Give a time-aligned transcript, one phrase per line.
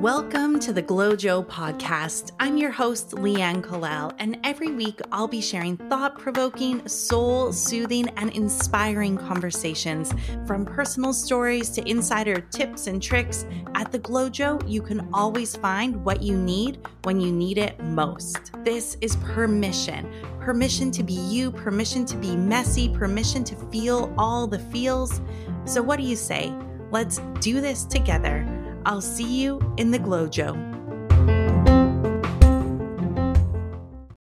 [0.00, 2.30] Welcome to the GlowJo podcast.
[2.40, 8.08] I'm your host, Leanne Kallal, and every week I'll be sharing thought provoking, soul soothing,
[8.16, 10.14] and inspiring conversations
[10.46, 13.44] from personal stories to insider tips and tricks.
[13.74, 18.52] At the GlowJo, you can always find what you need when you need it most.
[18.64, 20.10] This is permission
[20.40, 25.20] permission to be you, permission to be messy, permission to feel all the feels.
[25.66, 26.52] So, what do you say?
[26.90, 28.46] Let's do this together.
[28.86, 30.68] I'll see you in the GlowJo.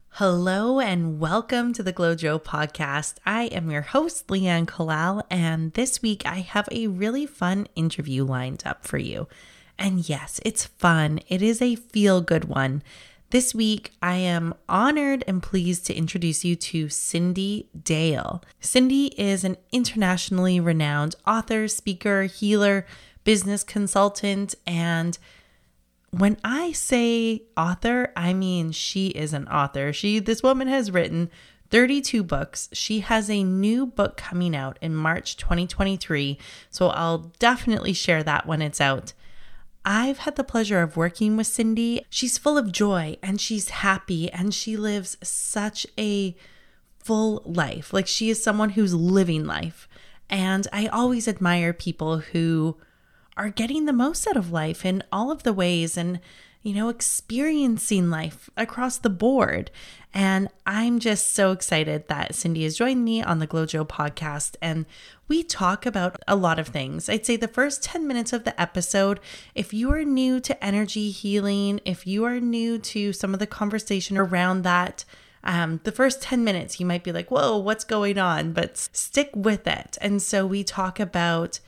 [0.09, 3.15] Hello and welcome to the GlowJo podcast.
[3.25, 8.25] I am your host, Leanne Kallal, and this week I have a really fun interview
[8.25, 9.29] lined up for you.
[9.77, 12.83] And yes, it's fun, it is a feel good one.
[13.31, 18.43] This week, I am honored and pleased to introduce you to Cyndi Dale.
[18.59, 22.87] Cyndi is an internationally renowned author, speaker, healer,
[23.23, 24.55] business consultant.
[24.65, 25.15] And
[26.09, 29.93] when I say author, I mean she is an author.
[29.93, 31.29] She this woman has written
[31.69, 32.67] 32 books.
[32.73, 36.39] She has a new book coming out in March 2023,
[36.71, 39.13] so I'll definitely share that when it's out.
[39.85, 42.01] I've had the pleasure of working with Cyndi.
[42.09, 46.35] She's full of joy and she's happy and she lives such a
[46.97, 47.93] full life.
[47.93, 49.87] Like she is someone who's living life.
[50.29, 52.77] And I always admire people who
[53.35, 56.19] are getting the most out of life in all of the ways and,
[56.61, 59.71] you know, experiencing life across the board.
[60.13, 64.55] And I'm just so excited that Cyndi has joined me on the GlowJo podcast.
[64.61, 64.85] And
[65.29, 67.07] we talk about a lot of things.
[67.07, 69.19] I'd say the first 10 minutes of the episode,
[69.55, 73.47] if you are new to energy healing, if you are new to some of the
[73.47, 75.05] conversation around that,
[75.43, 78.51] um, the first 10 minutes, you might be like, whoa, what's going on?
[78.51, 79.97] But stick with it.
[80.01, 81.59] And so we talk about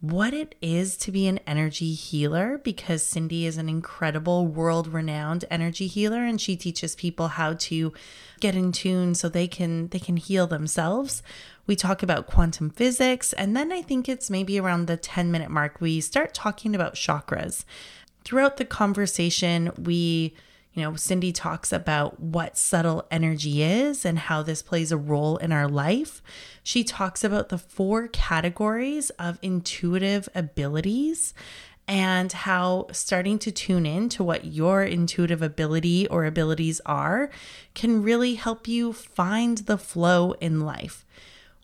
[0.00, 5.46] what it is to be an energy healer because Cyndi is an incredible world renowned
[5.50, 7.90] energy healer and she teaches people how to
[8.38, 11.22] get in tune so they can they can heal themselves.
[11.66, 15.50] We talk about quantum physics and then I think it's maybe around the 10 minute
[15.50, 17.64] mark we start talking about chakras.
[18.24, 20.34] Throughout the conversation we
[20.74, 25.36] you know, Cyndi talks about what subtle energy is and how this plays a role
[25.36, 26.20] in our life.
[26.64, 31.32] She talks about the four categories of intuitive abilities
[31.86, 37.30] and how starting to tune in to what your intuitive ability or abilities are
[37.74, 41.03] can really help you find the flow in life.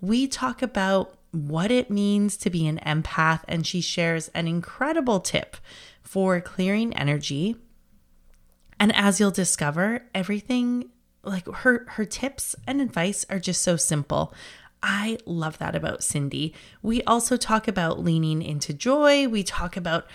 [0.01, 5.21] We talk about what it means to be an empath, and she shares an incredible
[5.21, 5.57] tip
[6.03, 7.57] for clearing energy
[8.81, 10.89] and as you'll discover, everything
[11.23, 14.33] like her her tips and advice are just so simple.
[14.83, 16.55] I love that about Cyndi.
[16.81, 19.29] We also talk about leaning into joy.
[19.29, 20.07] We talk about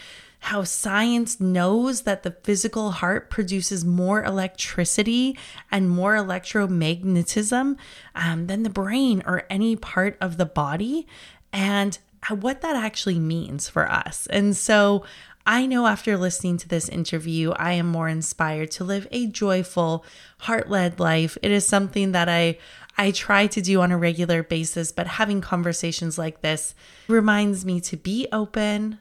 [0.46, 5.36] how science knows that the physical heart produces more electricity
[5.72, 7.76] and more electromagnetism
[8.14, 11.08] um, than the brain or any part of the body,
[11.52, 11.98] and
[12.30, 14.28] what that actually means for us.
[14.28, 15.04] And so
[15.48, 20.06] I know after listening to this interview, I am more inspired to live a joyful,
[20.40, 21.40] heart-led life.
[21.42, 22.60] It is something that I
[22.98, 26.76] I try to do on a regular basis, but having conversations like this
[27.08, 29.00] reminds me to be open,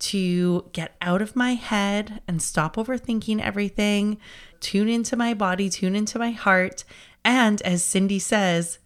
[0.00, 4.18] to get out of my head and stop overthinking everything,
[4.60, 6.84] tune into my body, tune into my heart,
[7.24, 8.78] and as Cyndi says,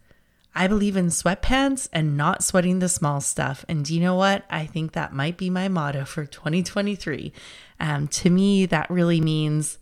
[0.55, 3.65] I believe in sweatpants and not sweating the small stuff.
[3.67, 4.45] And do you know what?
[4.49, 7.33] I think that might be my motto for 2023.
[7.79, 9.79] Um, to me, that really means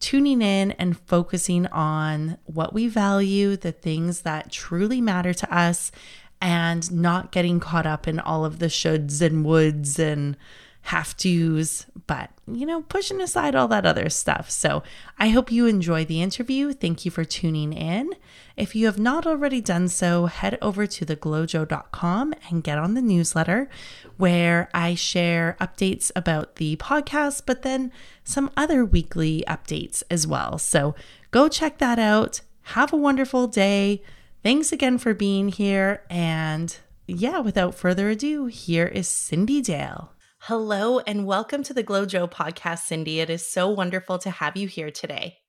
[0.00, 5.92] tuning in and focusing on what we value, the things that truly matter to us,
[6.40, 10.36] and not getting caught up in all of the shoulds and woulds and
[10.82, 14.50] have to's, but you know, pushing aside all that other stuff.
[14.50, 14.82] So
[15.18, 16.72] I hope you enjoy the interview.
[16.72, 18.10] Thank you for tuning in.
[18.56, 23.02] If you have not already done so, head over to theglowjo.com and get on the
[23.02, 23.68] newsletter
[24.16, 27.92] where I share updates about the podcast, but then
[28.24, 30.58] some other weekly updates as well.
[30.58, 30.94] So
[31.30, 32.40] go check that out.
[32.62, 34.02] Have a wonderful day.
[34.42, 36.02] Thanks again for being here.
[36.08, 36.74] And
[37.06, 40.14] yeah, without further ado, here is Cyndi Dale.
[40.44, 43.18] Hello and welcome to the GlowJo podcast, Cyndi.
[43.18, 45.39] It is so wonderful to have you here today.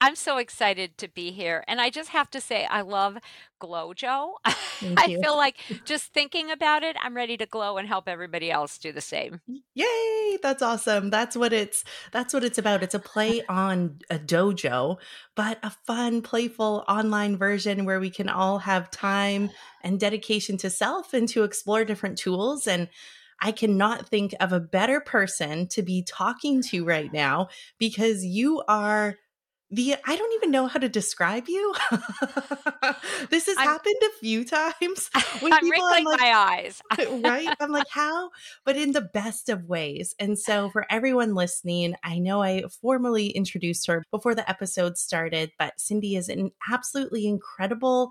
[0.00, 1.64] I'm so excited to be here.
[1.66, 3.18] And I just have to say, I love
[3.60, 4.34] GlowJo.
[4.44, 8.78] I feel like just thinking about it, I'm ready to glow and help everybody else
[8.78, 9.40] do the same.
[9.74, 10.38] Yay!
[10.40, 11.10] That's awesome.
[11.10, 12.84] That's what it's that's what it's about.
[12.84, 14.98] It's a play on a dojo,
[15.34, 19.50] but a fun, playful online version where we can all have time
[19.82, 22.88] and dedication to self and to explore different tools and
[23.40, 27.48] I cannot think of a better person to be talking to right now
[27.78, 29.16] because you are
[29.70, 31.74] the I don't even know how to describe you.
[33.30, 35.10] this has I'm, happened a few times.
[35.40, 36.82] When I'm wrinkling like, my eyes.
[36.98, 37.54] right?
[37.60, 38.30] I'm like, how?
[38.64, 40.14] But in the best of ways.
[40.18, 45.52] And so for everyone listening, I know I formally introduced her before the episode started,
[45.58, 48.10] but Cyndi is an absolutely incredible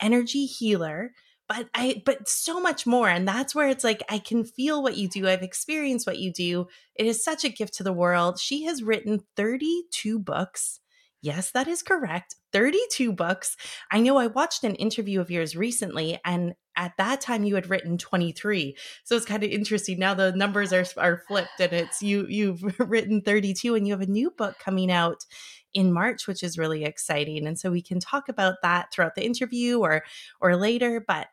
[0.00, 1.12] energy healer
[1.48, 3.08] but I, but so much more.
[3.08, 5.26] And that's where it's like, I can feel what you do.
[5.26, 6.68] I've experienced what you do.
[6.94, 8.38] It is such a gift to the world.
[8.38, 10.80] She has written 32 books.
[11.20, 12.36] Yes, that is correct.
[12.52, 13.56] 32 books.
[13.90, 17.68] I know I watched an interview of yours recently, and at that time you had
[17.68, 18.76] written 23.
[19.02, 19.98] So it's kind of interesting.
[19.98, 24.00] Now the numbers are, are flipped and it's you, you've written 32 and you have
[24.00, 25.26] a new book coming out
[25.74, 27.46] in March, which is really exciting.
[27.46, 30.04] And so we can talk about that throughout the interview or,
[30.40, 31.04] or later.
[31.06, 31.26] But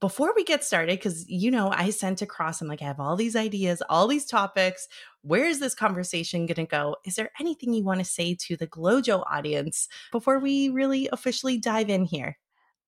[0.00, 3.16] before we get started, because you know, I sent across, I'm like, I have all
[3.16, 4.88] these ideas, all these topics.
[5.22, 6.96] Where is this conversation going to go?
[7.04, 11.58] Is there anything you want to say to the GlowJo audience before we really officially
[11.58, 12.38] dive in here?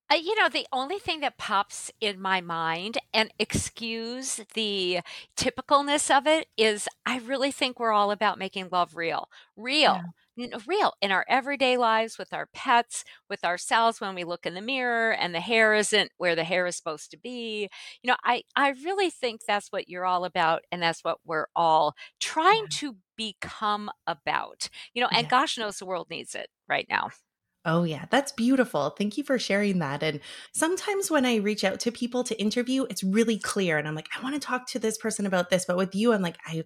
[0.09, 5.01] Uh, you know, the only thing that pops in my mind, and excuse the
[5.37, 9.29] typicalness of it, is I really think we're all about making love real.
[9.57, 9.95] Real.
[9.95, 10.03] Yeah
[10.67, 14.61] real in our everyday lives with our pets, with ourselves when we look in the
[14.61, 17.69] mirror and the hair isn't where the hair is supposed to be.
[18.03, 20.63] You know, I, I really think that's what you're all about.
[20.71, 22.79] And that's what we're all trying yeah.
[22.79, 25.31] to become about, you know, and yeah.
[25.31, 27.11] gosh knows the world needs it right now.
[27.69, 28.91] Oh, yeah, that's beautiful.
[28.91, 30.01] Thank you for sharing that.
[30.05, 30.21] And
[30.53, 33.77] sometimes when I reach out to people to interview, it's really clear.
[33.77, 35.65] And I'm like, I want to talk to this person about this.
[35.65, 36.63] But with you, I'm like, I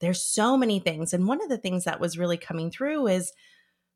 [0.00, 1.12] there's so many things.
[1.12, 3.32] And one of the things that was really coming through is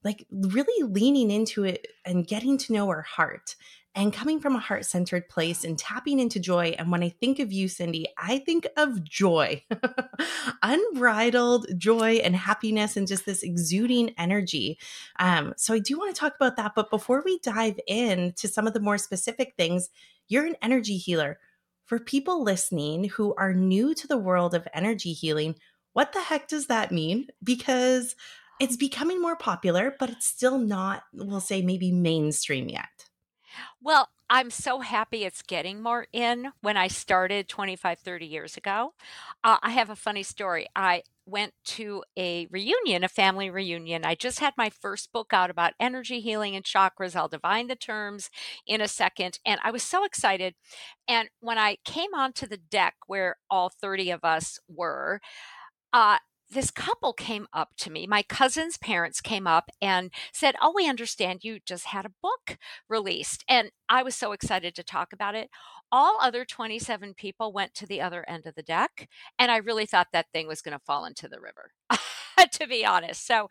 [0.03, 3.56] like really leaning into it and getting to know her heart
[3.97, 6.75] and coming from a heart centered place and tapping into joy.
[6.79, 9.62] And when I think of you, Cyndi, I think of joy,
[10.62, 14.79] unbridled joy and happiness and just this exuding energy.
[15.19, 16.73] Um, so I do want to talk about that.
[16.75, 19.91] But before we dive in to some of the more specific things,
[20.29, 21.39] you're an energy healer.
[21.85, 25.55] For people listening who are new to the world of energy healing,
[25.94, 27.29] what the heck does that mean?
[27.43, 28.14] Because
[28.61, 33.08] it's becoming more popular, but it's still not, we'll say, maybe mainstream yet.
[33.81, 36.52] Well, I'm so happy it's getting more in.
[36.61, 38.94] When I started 25, 30 years ago,
[39.44, 40.67] uh, I have a funny story.
[40.75, 44.05] I went to a reunion, a family reunion.
[44.05, 47.14] I just had my first book out about energy healing and chakras.
[47.14, 48.31] I'll divine the terms
[48.67, 49.38] in a second.
[49.44, 50.55] And I was so excited.
[51.06, 55.20] And when I came onto the deck where all 30 of us were,
[55.94, 56.19] uh,
[56.50, 58.06] this couple came up to me.
[58.06, 62.58] My cousin's parents came up and said, Oh, we understand you just had a book
[62.88, 63.44] released.
[63.49, 65.49] And I was so excited to talk about it.
[65.91, 69.08] All other 27 people went to the other end of the deck.
[69.38, 71.70] And I really thought that thing was going to fall into the river.
[72.52, 73.26] to be honest.
[73.26, 73.48] So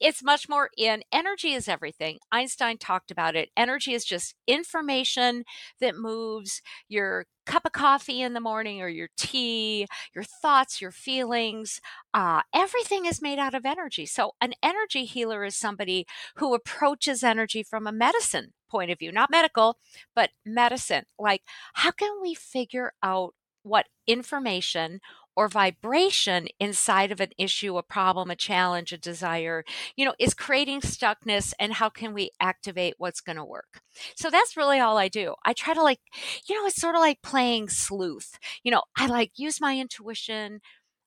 [0.00, 2.18] it's much more in energy is everything.
[2.32, 3.50] Einstein talked about it.
[3.56, 5.44] Energy is just information
[5.80, 10.90] that moves your cup of coffee in the morning or your tea, your thoughts, your
[10.90, 11.80] feelings.
[12.12, 14.06] Uh, everything is made out of energy.
[14.06, 19.12] So an energy healer is somebody who approaches energy from a medicine point of view,
[19.12, 19.76] not medical,
[20.14, 21.04] but medicine.
[21.18, 21.42] Like,
[21.74, 25.00] how can we figure out what information
[25.36, 29.64] or vibration inside of an issue, a problem, a challenge, a desire,
[29.96, 33.80] you know, is creating stuckness and how can we activate what's going to work?
[34.16, 35.34] So that's really all I do.
[35.44, 36.00] I try to like,
[36.48, 38.38] you know, it's sort of like playing sleuth.
[38.62, 40.60] You know, I like use my intuition.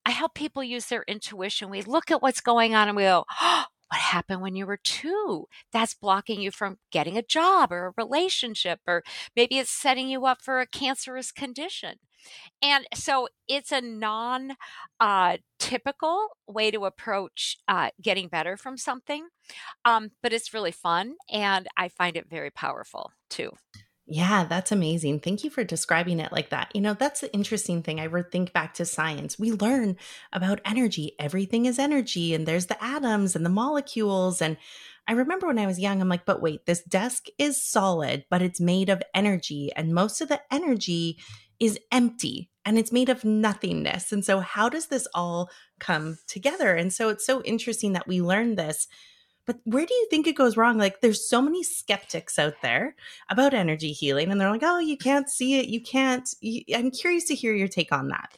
[0.06, 1.70] I help people use their intuition.
[1.70, 4.80] We look at what's going on and we go, oh, what happened when you were
[4.84, 5.48] two?
[5.72, 9.04] That's blocking you from getting a job or a relationship, or
[9.36, 11.96] maybe it's setting you up for a cancerous condition.
[12.62, 14.54] And so it's a non
[15.00, 19.28] uh, typical way to approach uh, getting better from something,
[19.86, 23.52] um, but it's really fun and I find it very powerful too.
[24.10, 25.20] Yeah, that's amazing.
[25.20, 26.72] Thank you for describing it like that.
[26.74, 28.00] You know, that's the interesting thing.
[28.00, 29.38] I think back to science.
[29.38, 29.98] We learn
[30.32, 31.12] about energy.
[31.20, 34.42] Everything is energy, and there's the atoms and the molecules.
[34.42, 34.56] And
[35.10, 38.42] I remember when I was young, I'm like, but wait, this desk is solid, but
[38.42, 39.72] it's made of energy.
[39.76, 41.20] And most of the energy
[41.60, 44.14] is empty and it's made of nothingness.
[44.14, 45.50] And so, how does this all
[45.82, 46.76] come together?
[46.76, 48.88] And so, it's so interesting that we learn this
[49.48, 50.78] but where do you think it goes wrong?
[50.78, 52.96] Like, there's so many skeptics out there
[53.30, 55.68] about energy healing, and they're like, oh, you can't see it.
[55.68, 56.30] You can't.
[56.76, 58.38] I'm curious to hear your take on that.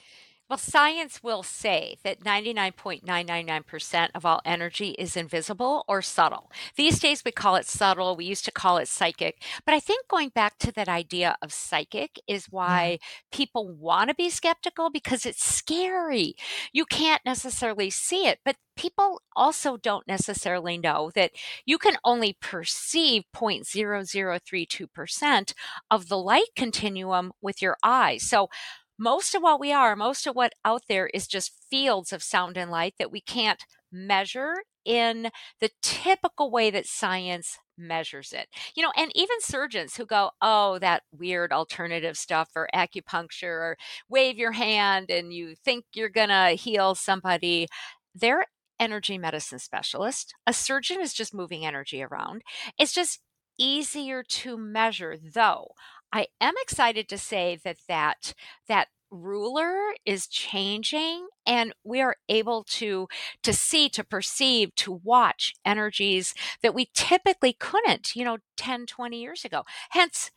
[0.49, 6.51] Well, science will say that 99.999% of all energy is invisible or subtle.
[6.75, 8.15] These days we call it subtle.
[8.15, 9.43] We used to call it psychic.
[9.63, 13.37] But I think going back to that idea of psychic is why mm-hmm.
[13.37, 16.33] people want to be skeptical because it's scary.
[16.73, 21.29] You can't necessarily see it, but people also don't necessarily know that
[21.65, 25.53] you can only perceive 0.0032%
[25.91, 28.23] of the light continuum with your eyes.
[28.23, 28.49] So
[28.99, 32.57] most of what we are, most of what out there is just fields of sound
[32.57, 35.29] and light that we can't measure in
[35.59, 38.47] the typical way that science measures it.
[38.75, 43.77] You know, and even surgeons who go, oh, that weird alternative stuff or acupuncture or
[44.09, 47.67] wave your hand and you think you're going to heal somebody,
[48.13, 48.45] they're
[48.79, 50.33] energy medicine specialist.
[50.45, 52.41] A surgeon is just moving energy around.
[52.77, 53.19] It's just
[53.57, 55.67] easier to measure though
[56.11, 58.33] I am excited to say that that
[58.67, 59.75] that ruler
[60.05, 63.07] is changing and we are able to
[63.41, 69.19] to see to perceive to watch energies that we typically couldn't you know 10 20
[69.19, 69.63] years ago.
[69.91, 70.31] Hence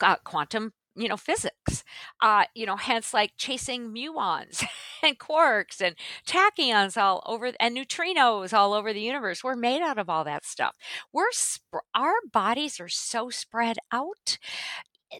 [0.00, 1.84] uh, quantum you know physics
[2.20, 4.64] uh you know hence like chasing muons
[5.02, 5.96] and quarks and
[6.26, 9.42] tachyons all over and neutrinos all over the universe.
[9.42, 10.76] We're made out of all that stuff.
[11.12, 14.38] We're sp- our bodies are so spread out.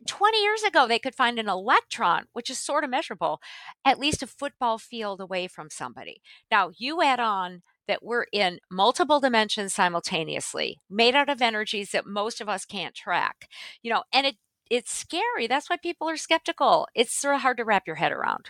[0.06, 3.40] 20 years ago they could find an electron which is sort of measurable
[3.84, 6.22] at least a football field away from somebody.
[6.50, 12.06] Now you add on that we're in multiple dimensions simultaneously made out of energies that
[12.06, 13.48] most of us can't track
[13.82, 14.36] you know and it
[14.70, 15.46] it's scary.
[15.48, 16.88] That's why people are skeptical.
[16.94, 18.46] It's sort of hard to wrap your head around.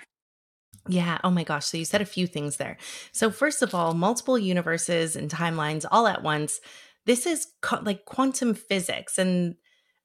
[0.89, 1.19] Yeah.
[1.23, 1.67] Oh my gosh.
[1.67, 2.77] So you said a few things there.
[3.13, 6.61] So, first of all, multiple universes and timelines all at once.
[7.07, 9.19] This is co- like quantum physics.
[9.19, 9.57] And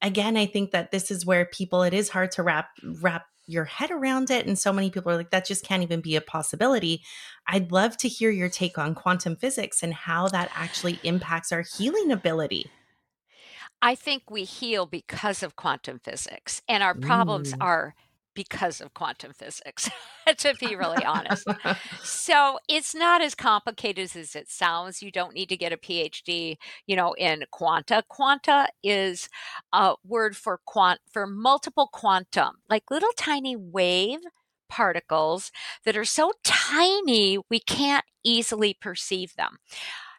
[0.01, 2.69] again, I think that this is where people, it is hard to wrap,
[3.01, 4.45] wrap your head around it.
[4.45, 7.03] And so many people are like, that just can't even be a possibility.
[7.47, 11.63] I'd love to hear your take on quantum physics and how that actually impacts our
[11.77, 12.69] healing ability.
[13.81, 17.57] I think we heal because of quantum physics, and our problems Ooh.
[17.61, 17.95] are
[18.37, 19.89] because of quantum physics,
[20.37, 21.47] to be really honest.
[22.03, 25.01] So it's not as complicated as it sounds.
[25.01, 28.03] You don't need to get a PhD, you know, in quanta.
[28.07, 29.29] Quanta is
[29.73, 34.19] a word for quant for multiple quantum, like little tiny wave
[34.69, 35.51] particles
[35.85, 39.57] that are so tiny we can't easily perceive them.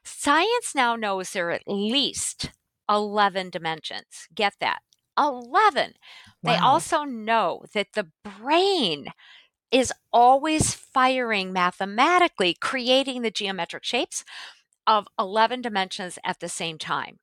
[0.02, 2.50] Science now knows there are at least
[2.88, 4.28] 11 dimensions.
[4.34, 4.80] Get that.
[5.18, 5.94] 11.
[6.42, 6.52] Wow.
[6.52, 9.08] They also know that the brain
[9.70, 14.24] is always firing mathematically, creating the geometric shapes
[14.86, 17.18] of 11 dimensions at the same time.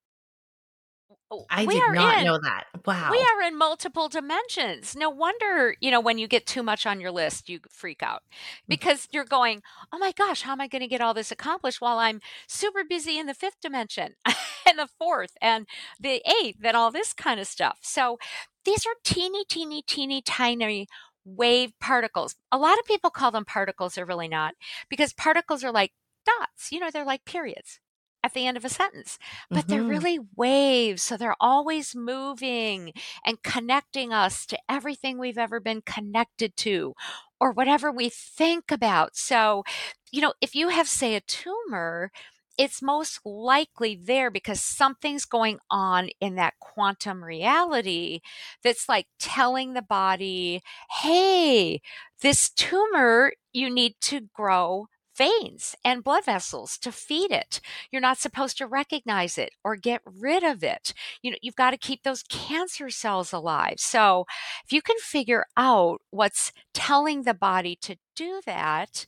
[1.50, 2.65] I we did not in, know that.
[2.86, 3.10] Wow.
[3.12, 4.96] We are in multiple dimensions.
[4.96, 8.24] No wonder, you know, when you get too much on your list, you freak out
[8.32, 8.68] mm.
[8.68, 9.62] because you're going,
[9.92, 12.84] oh my gosh, how am I going to get all this accomplished while I'm super
[12.84, 15.68] busy in the fifth dimension and the fourth and
[16.00, 17.80] the eighth and all this kind of stuff.
[17.82, 18.18] So
[18.63, 20.88] these are teeny, teeny, teeny, tiny
[21.24, 22.36] wave particles.
[22.51, 23.96] A lot of people call them particles.
[23.96, 24.54] They're really not
[24.89, 25.92] because particles are like
[26.25, 27.80] dots, you know, they're like periods
[28.25, 29.20] at the end of a sentence,
[29.51, 29.70] but mm-hmm.
[29.70, 31.03] they're really waves.
[31.03, 32.91] So they're always moving
[33.24, 36.96] and connecting us to everything we've ever been connected to
[37.39, 39.15] or whatever we think about.
[39.15, 39.63] So,
[40.12, 42.12] you know, if you have, say, a tumor,
[42.58, 48.22] it's most likely there because something's going on in that quantum reality
[48.63, 50.63] that's like telling the body,
[51.01, 51.79] hey,
[52.24, 54.88] this tumor, you need to grow
[55.18, 57.62] veins and blood vessels to feed it.
[57.92, 60.94] You're not supposed to recognize it or get rid of it.
[61.22, 63.76] You know, you've got to keep those cancer cells alive.
[63.78, 64.26] So,
[64.66, 69.06] if you can figure out what's telling the body to do that,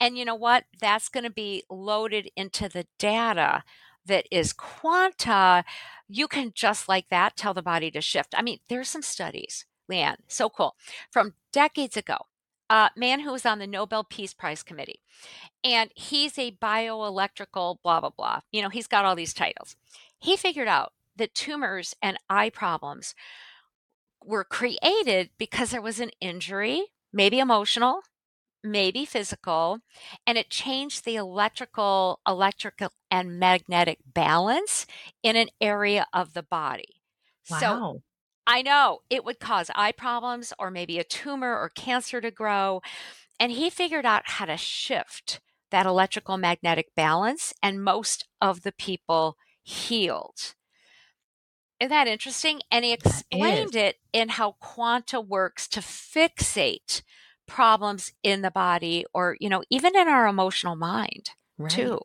[0.00, 0.64] and you know what?
[0.80, 3.62] That's going to be loaded into the data
[4.06, 5.64] that is quanta.
[6.08, 8.34] You can just like that tell the body to shift.
[8.36, 10.74] I mean, there's some studies, Leanne, so cool,
[11.10, 12.16] from decades ago
[12.70, 15.00] uh, man who was on the Nobel Peace Prize Committee.
[15.62, 18.40] And he's a bioelectrical blah, blah, blah.
[18.52, 19.76] You know, he's got all these titles.
[20.18, 23.14] He figured out that tumors and eye problems
[24.24, 28.02] were created because there was an injury, maybe emotional,
[28.62, 29.80] maybe physical,
[30.26, 34.86] and it changed the electrical, electrical, and magnetic balance
[35.22, 37.00] in an area of the body.
[37.50, 37.58] Wow.
[37.58, 38.02] So
[38.46, 42.80] I know it would cause eye problems or maybe a tumor or cancer to grow.
[43.38, 48.72] And he figured out how to shift that electrical magnetic balance, and most of the
[48.72, 50.54] people healed.
[51.78, 52.60] Isn't that interesting?
[52.70, 57.02] And he explained it in how quanta works to fixate
[57.46, 61.70] problems in the body or, you know, even in our emotional mind, right.
[61.70, 62.00] too.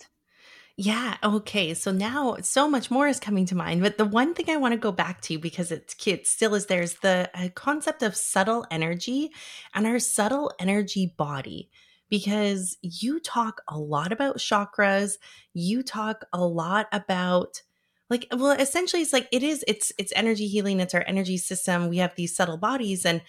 [0.77, 1.15] Yeah.
[1.24, 1.74] Okay.
[1.74, 3.82] So now so much more is coming to mind.
[3.82, 6.65] But the one thing I want to go back to because it's it still is
[6.65, 9.32] there's the uh, concept of subtle energy
[9.74, 11.70] and our subtle energy body.
[12.10, 15.17] Because you talk a lot about chakras,
[15.53, 17.62] you talk a lot about
[18.10, 21.89] like well essentially it's like it is it's it's energy healing it's our energy system
[21.89, 23.22] we have these subtle bodies and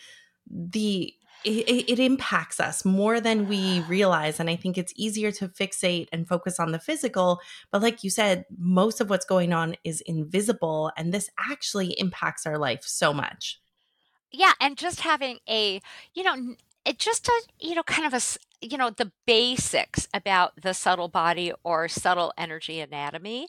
[0.50, 1.14] the
[1.46, 4.40] it, it, impacts us more than we realize.
[4.40, 7.40] And I think it's easier to fixate and focus on the physical.
[7.70, 10.90] But like you said, most of what's going on is invisible.
[10.96, 13.60] And this actually impacts our life so much.
[14.32, 14.52] Yeah.
[14.60, 15.80] And just having a,
[16.14, 18.20] you know, it just a, you know, kind of a,
[18.60, 23.48] you know, the basics about the subtle body or subtle energy anatomy.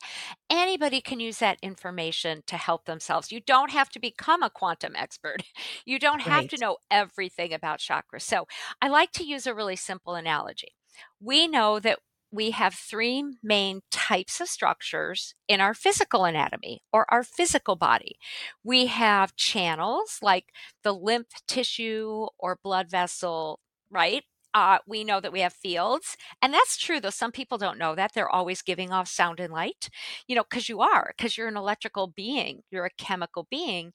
[0.50, 3.32] Anybody can use that information to help themselves.
[3.32, 5.44] You don't have to become a quantum expert.
[5.86, 6.50] You don't have right.
[6.50, 8.22] to know everything about chakras.
[8.22, 8.46] So
[8.82, 10.76] I like to use a really simple analogy.
[11.22, 12.00] We know that
[12.32, 18.18] we have three main types of structures in our physical anatomy or our physical body.
[18.64, 20.52] We have channels like
[20.84, 23.60] the lymph tissue or blood vessel,
[23.90, 24.24] right?
[24.58, 26.18] Uh, we know that we have fields.
[26.42, 28.14] And that's true, though some people don't know that.
[28.16, 29.88] They're always giving off sound and light,
[30.28, 33.94] you know, because you are, because you're an electrical being, you're a chemical being.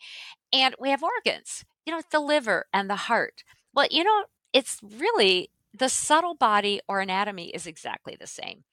[0.53, 3.43] And we have organs, you know, the liver and the heart.
[3.75, 8.65] Well, you know, it's really the subtle body or anatomy is exactly the same.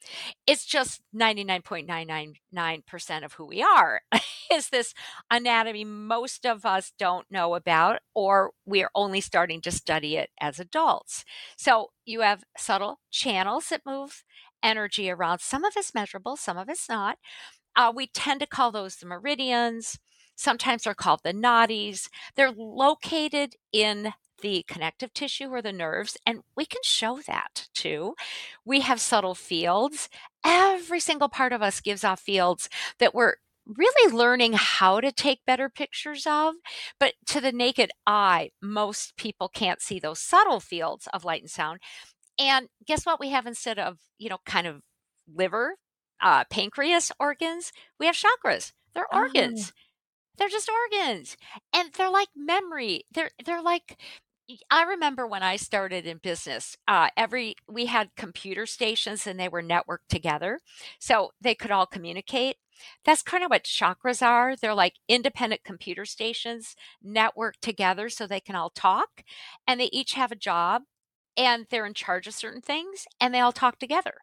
[0.46, 4.01] It's just 99.999% of who we are
[4.51, 4.94] is this
[5.32, 10.60] anatomy most of us don't know about, or we're only starting to study it as
[10.60, 11.24] adults.
[11.58, 14.24] So you have subtle channels that move
[14.62, 15.39] energy around.
[15.39, 17.18] Some of it's measurable, some of it's not.
[17.75, 20.00] Uh, we tend to call those the meridians.
[20.36, 22.10] Sometimes they're called the nadis.
[22.36, 28.15] They're located in the connective tissue or the nerves, and we can show that too.
[28.65, 30.10] We have subtle fields.
[30.46, 32.69] Every single part of us gives off fields
[33.00, 33.36] that we're
[33.77, 36.55] really learning how to take better pictures of.
[37.00, 41.51] But to the naked eye, most people can't see those subtle fields of light and
[41.51, 41.79] sound.
[42.38, 44.82] And guess what we have instead of, you know, kind of
[45.32, 45.75] liver,
[46.21, 47.71] uh, pancreas organs?
[47.99, 48.71] We have chakras.
[48.93, 49.19] They're oh.
[49.19, 49.73] organs.
[50.38, 51.38] They're just organs.
[51.73, 53.04] And they're like memory.
[53.13, 53.97] They're they're like
[54.71, 59.47] I remember when I started in business, uh, every we had computer stations and they
[59.49, 60.59] were networked together,
[60.99, 62.57] so they could all communicate.
[63.05, 64.55] That's kind of what chakras are.
[64.55, 69.23] They're like independent computer stations networked together so they can all talk,
[69.67, 70.83] and they each have a job,
[71.38, 74.15] and they're in charge of certain things, and they all talk together.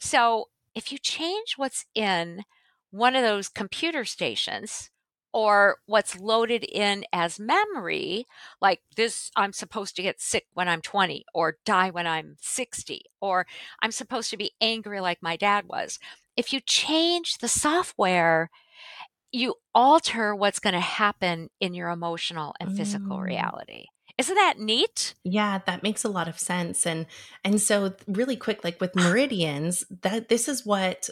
[0.00, 2.44] So if you change what's in
[2.90, 4.90] one of those computer stations,
[5.32, 8.26] or what's loaded in as memory,
[8.60, 13.02] like this, I'm supposed to get sick when I'm 20 or die when I'm 60,
[13.20, 13.46] or
[13.82, 15.98] I'm supposed to be angry like my dad was.
[16.36, 18.50] If you change the software,
[19.32, 23.24] you alter what's going to happen in your emotional and physical mm.
[23.24, 23.86] reality.
[24.18, 25.14] Isn't that neat?
[25.24, 26.86] Yeah, that makes a lot of sense.
[26.86, 27.06] And
[27.44, 31.08] and so really quick like with meridians, that this is what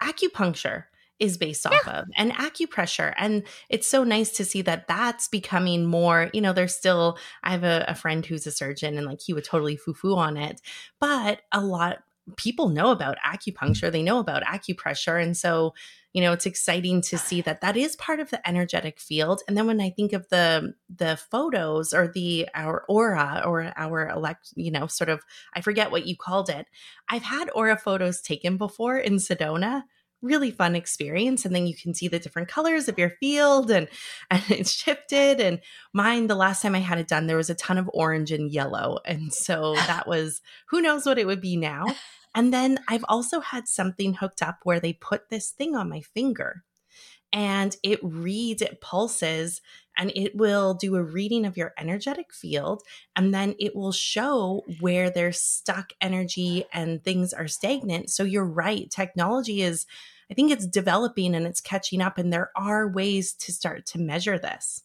[0.00, 0.84] acupuncture
[1.18, 2.00] is based off yeah.
[2.00, 6.52] of and acupressure and it's so nice to see that that's becoming more you know
[6.52, 9.76] there's still i have a, a friend who's a surgeon and like he would totally
[9.76, 10.60] foo-foo on it
[11.00, 11.98] but a lot
[12.36, 15.72] people know about acupuncture they know about acupressure and so
[16.12, 19.56] you know it's exciting to see that that is part of the energetic field and
[19.56, 24.52] then when i think of the the photos or the our aura or our elect
[24.56, 25.22] you know sort of
[25.54, 26.66] i forget what you called it
[27.08, 29.82] i've had aura photos taken before in sedona
[30.22, 33.88] really fun experience and then you can see the different colors of your field and
[34.30, 35.60] and it's shifted and
[35.92, 38.50] mine the last time i had it done there was a ton of orange and
[38.50, 41.86] yellow and so that was who knows what it would be now.
[42.34, 46.00] And then i've also had something hooked up where they put this thing on my
[46.00, 46.64] finger
[47.32, 49.60] and it reads it pulses
[49.96, 52.82] and it will do a reading of your energetic field
[53.16, 58.10] and then it will show where there's stuck energy and things are stagnant.
[58.10, 59.86] So you're right technology is
[60.30, 63.98] i think it's developing and it's catching up and there are ways to start to
[63.98, 64.82] measure this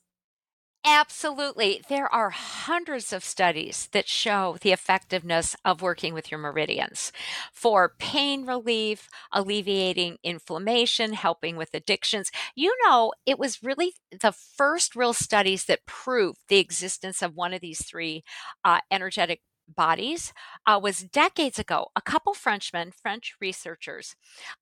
[0.85, 1.81] Absolutely.
[1.87, 7.13] There are hundreds of studies that show the effectiveness of working with your meridians
[7.53, 12.31] for pain relief, alleviating inflammation, helping with addictions.
[12.53, 17.53] You know, it was really the first real studies that proved the existence of one
[17.53, 18.23] of these three
[18.65, 20.33] uh, energetic bodies
[20.65, 21.87] uh, was decades ago.
[21.95, 24.15] A couple Frenchmen, French researchers,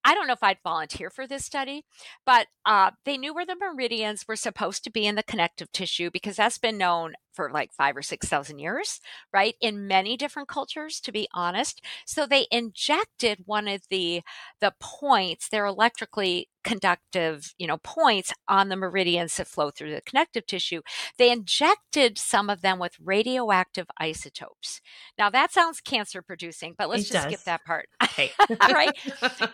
[0.03, 1.85] I don't know if I'd volunteer for this study,
[2.25, 6.09] but uh, they knew where the meridians were supposed to be in the connective tissue
[6.11, 8.99] because that's been known for like five or six thousand years,
[9.33, 9.55] right?
[9.61, 11.81] In many different cultures, to be honest.
[12.05, 14.21] So they injected one of the
[14.59, 20.01] the points, they're electrically conductive, you know, points on the meridians that flow through the
[20.01, 20.81] connective tissue.
[21.17, 24.81] They injected some of them with radioactive isotopes.
[25.17, 27.23] Now that sounds cancer producing, but let's It just does.
[27.23, 27.89] skip that part.
[28.03, 28.31] Okay.
[28.71, 28.93] right?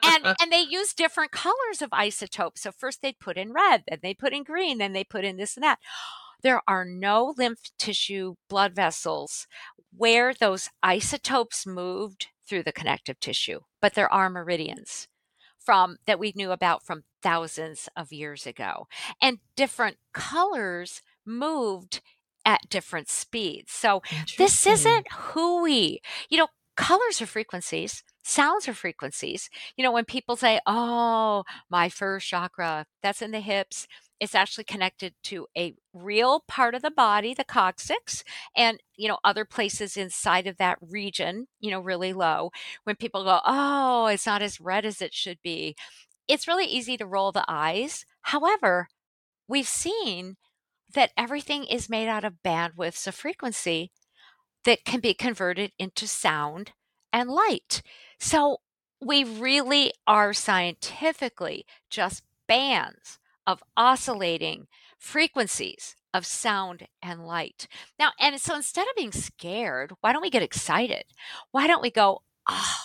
[0.03, 2.61] And and they use different colors of isotopes.
[2.61, 5.37] So first they'd put in red, then they put in green, then they put in
[5.37, 5.79] this and that.
[6.43, 9.47] There are no lymph tissue blood vessels
[9.95, 15.08] where those isotopes moved through the connective tissue, but there are meridians
[15.60, 18.88] from that we knew about from thousands of years ago.
[19.21, 22.02] And different colors moved
[22.45, 23.73] at different speeds.
[23.73, 24.02] So
[24.38, 26.00] this isn't hooey.
[26.30, 26.47] You know,
[26.78, 29.50] colors are frequencies, sounds are frequencies.
[29.76, 33.88] You know, when people say, oh, my first chakra, that's in the hips,
[34.19, 38.23] it's actually connected to a real part of the body, the coccyx,
[38.56, 42.51] and, you know, other places inside of that region, you know, really low.
[42.84, 45.75] When people go, oh, it's not as red as it should be,
[46.27, 48.06] it's really easy to roll the eyes.
[48.23, 48.88] However,
[49.47, 50.38] we've seen
[50.93, 53.91] that everything is made out of bandwidths of frequency
[54.65, 56.71] that can be converted into sound
[57.13, 57.82] and light.
[58.19, 58.58] So
[58.99, 64.67] we really are scientifically just bands of oscillating
[64.99, 67.67] frequencies of sound and light.
[67.97, 71.05] Now, and so instead of being scared, why don't we get excited?
[71.51, 72.75] Why don't we go, oh,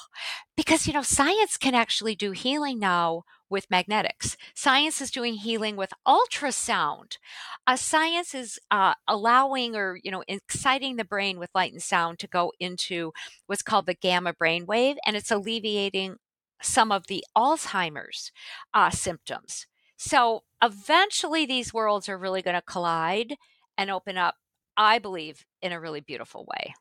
[0.57, 4.37] because, you know, science can actually do healing now with magnetics.
[4.55, 7.18] Science is doing healing with ultrasound.
[7.66, 12.18] Uh, science is uh, allowing or, you know, exciting the brain with light and sound
[12.18, 13.12] to go into
[13.46, 16.16] what's called the gamma brain wave, and it's alleviating
[16.62, 18.31] some of the Alzheimer's
[18.72, 19.66] uh, symptoms.
[20.05, 23.37] So eventually, these worlds are really going to collide
[23.79, 24.35] and open up,
[24.77, 26.75] I believe, in a really beautiful way.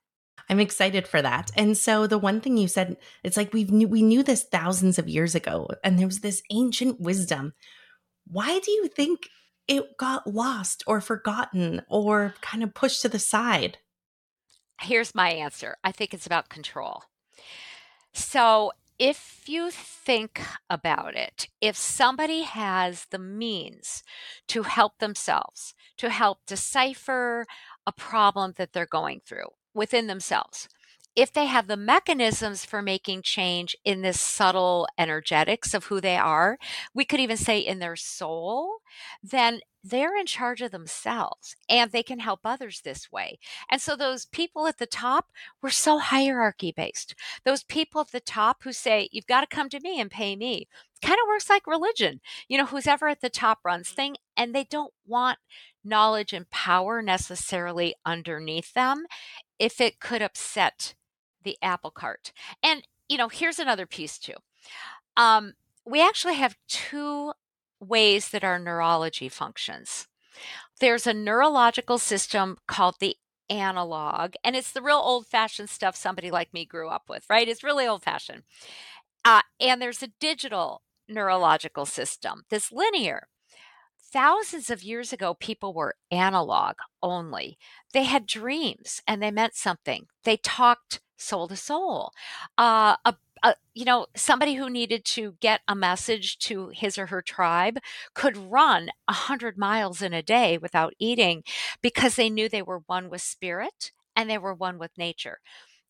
[0.50, 1.52] I'm excited for that.
[1.56, 4.98] And so the one thing you said, it's like we knew we knew this thousands
[4.98, 7.54] of years ago, and there was this ancient wisdom.
[8.26, 9.30] Why do you think
[9.68, 13.78] it got lost or forgotten or kind of pushed to the side?
[14.82, 17.04] Here's my answer I think it's about control.
[18.14, 24.04] So, if you think about it, if somebody has the means
[24.48, 27.48] to help themselves, to help decipher
[27.88, 30.70] a problem that they're going through within themselves,
[31.16, 36.16] if they have the mechanisms for making change in this subtle energetics of who they
[36.16, 36.60] are,
[36.94, 38.82] we could even say in their soul,
[39.24, 43.39] then they're in charge of themselves and they can help others this way.
[43.70, 47.15] And so those people at the top were so hierarchy based.
[47.46, 50.36] Those people at the top who say, you've got to come to me and pay
[50.36, 50.67] me,
[51.02, 52.22] kind of works like religion.
[52.48, 55.39] You know, who's ever at the top runs thing, and they don't want
[55.84, 59.06] knowledge and power necessarily underneath them
[59.58, 60.94] if it could upset
[61.44, 62.32] the apple cart.
[62.62, 64.36] And, you know, here's another piece too.
[65.17, 65.54] Um,
[65.86, 67.34] we actually have two
[67.82, 70.08] ways that our neurology functions.
[70.80, 73.17] There's a neurological system called the
[73.50, 77.48] analog, and it's the real old fashioned stuff somebody like me grew up with, right?
[77.48, 78.44] It's really old fashioned.
[79.26, 83.28] Uh, and there's a digital neurological system, this linear.
[84.12, 87.58] Thousands of years ago, people were analog only.
[87.94, 90.08] They had dreams and they meant something.
[90.24, 92.12] They talked soul to soul.
[92.58, 97.08] Uh, a, a, you know, somebody who needed to get a message to his or
[97.08, 97.80] her tribe
[98.13, 101.43] could run a hundred miles in a day without eating
[101.82, 105.39] because they knew they were one with spirit and they were one with nature.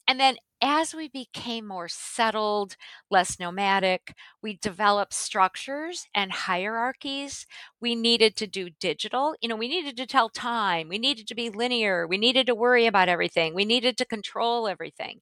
[0.07, 2.75] And then as we became more settled,
[3.09, 7.47] less nomadic, we developed structures and hierarchies.
[7.79, 9.35] We needed to do digital.
[9.41, 10.87] You know, we needed to tell time.
[10.87, 12.05] We needed to be linear.
[12.07, 13.55] We needed to worry about everything.
[13.55, 15.21] We needed to control everything.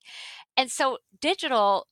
[0.58, 1.88] And so digital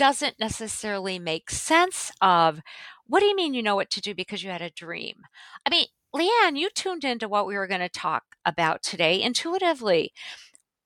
[0.00, 2.60] doesn't necessarily make sense of
[3.06, 5.16] what do you mean you know what to do because you had a dream?
[5.66, 10.12] I mean, Leanne, you tuned into what we were going to talk about today intuitively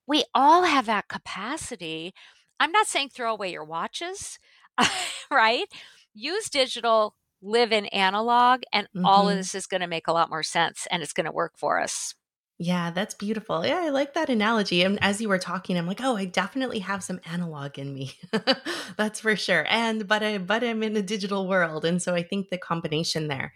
[0.07, 2.14] we all have that capacity.
[2.61, 4.38] I'm not saying throw away your watches,
[5.31, 5.66] right?
[6.14, 9.05] Use digital, live in analog, and mm-hmm.
[9.05, 11.33] all of this is going to make a lot more sense and it's going to
[11.33, 12.14] work for us.
[12.58, 13.66] Yeah, that's beautiful.
[13.66, 14.82] Yeah, I like that analogy.
[14.82, 18.12] And as you were talking, I'm like, oh, I definitely have some analog in me.
[18.96, 19.66] that's for sure.
[19.68, 23.26] And but I but I'm in a digital world, and so I think the combination
[23.26, 23.52] there.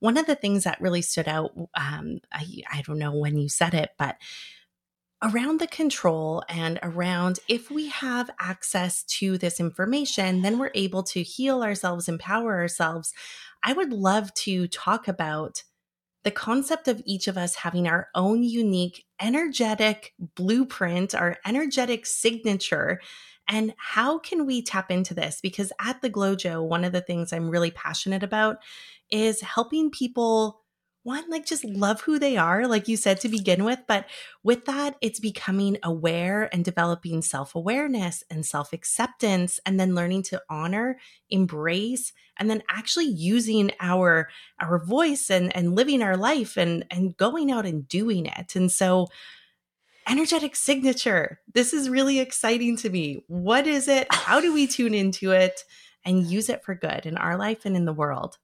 [0.00, 3.48] One of the things that really stood out, um, I I don't know when you
[3.48, 4.16] said it, but
[5.22, 11.02] around the control and around if we have access to this information, then we're able
[11.04, 13.12] to heal ourselves, empower ourselves.
[13.62, 15.62] I would love to talk about
[16.24, 23.00] the concept of each of us having our own unique energetic blueprint, our energetic signature.
[23.48, 25.40] And how can we tap into this?
[25.42, 28.58] Because at the GlowJo, one of the things I'm really passionate about
[29.10, 30.61] is helping people
[31.02, 34.06] one like just love who they are like you said to begin with but
[34.42, 40.98] with that it's becoming aware and developing self-awareness and self-acceptance and then learning to honor
[41.30, 44.28] embrace and then actually using our
[44.60, 48.56] our voice and and living our life and and going out and doing it.
[48.56, 49.08] And so
[50.08, 53.22] energetic signature this is really exciting to me.
[53.28, 54.08] What is it?
[54.10, 55.62] How do we tune into it
[56.04, 58.38] and use it for good in our life and in the world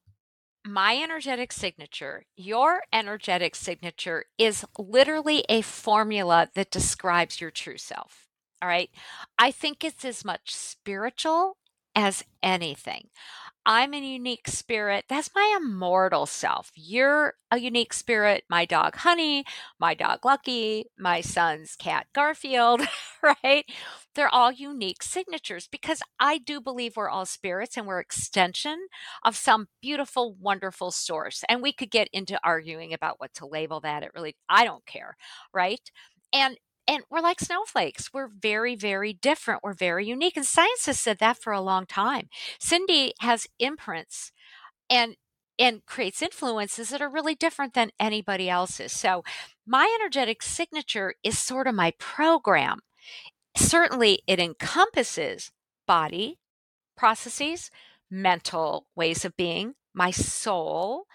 [0.72, 8.26] my energetic signature, your energetic signature is literally a formula that describes your true self.
[8.60, 8.90] All right.
[9.38, 11.56] I think it's as much spiritual
[11.98, 13.08] as anything.
[13.66, 15.04] I'm a unique spirit.
[15.08, 16.70] That's my immortal self.
[16.76, 18.44] You're a unique spirit.
[18.48, 19.44] My dog Honey,
[19.80, 22.82] my dog Lucky, my son's cat Garfield,
[23.42, 23.64] right?
[24.14, 28.78] They're all unique signatures because I do believe we're all spirits and we're extension
[29.24, 31.42] of some beautiful, wonderful source.
[31.48, 34.04] And we could get into arguing about what to label that.
[34.04, 35.16] It really, I don't care,
[35.52, 35.90] right?
[36.32, 36.56] And
[36.88, 38.12] and we're like snowflakes.
[38.12, 39.62] We're very, very different.
[39.62, 40.36] We're very unique.
[40.36, 42.30] And science has said that for a long time.
[42.58, 44.32] Cyndi has imprints
[44.90, 45.16] and
[45.60, 48.92] and creates influences that are really different than anybody else's.
[48.92, 49.24] So
[49.66, 52.78] my energetic signature is sort of my program.
[53.56, 55.50] Certainly it encompasses
[55.84, 56.38] body,
[56.96, 57.72] processes,
[58.08, 61.06] mental ways of being, my soul,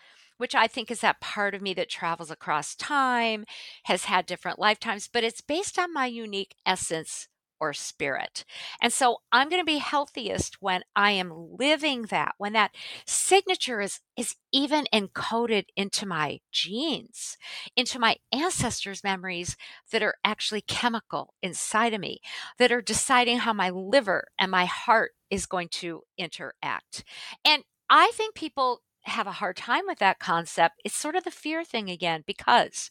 [0.43, 3.45] which I think is that part of me that travels across time,
[3.85, 7.29] has had different lifetimes, but it's based on my unique essence
[7.61, 8.43] or spirit.
[8.81, 12.75] And so I'm going to be healthiest when I am living that, when that
[13.05, 17.37] signature is is even encoded into my genes,
[17.77, 19.55] into my ancestors' memories
[19.93, 22.19] that are actually chemical inside of me,
[22.59, 27.05] that are deciding how my liver and my heart is going to interact.
[27.45, 31.31] And I think people have a hard time with that concept, it's sort of the
[31.31, 32.89] fear thing again, because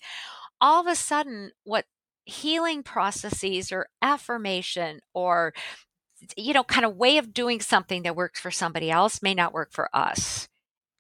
[0.60, 1.86] all of a sudden, what
[2.24, 5.52] healing processes or affirmation or
[6.36, 9.52] you know kind of way of doing something that works for somebody else may not
[9.52, 10.48] work for us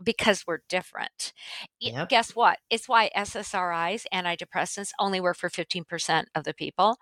[0.02, 1.32] because we're different.
[1.80, 2.08] Yep.
[2.08, 2.58] Guess what?
[2.70, 6.96] It's why SSRIs, antidepressants, only work for 15% of the people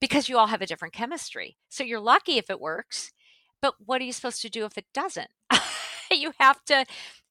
[0.00, 1.56] because you all have a different chemistry.
[1.68, 3.12] So you're lucky if it works,
[3.62, 5.30] but what are you supposed to do if it doesn't?
[6.10, 6.84] you have to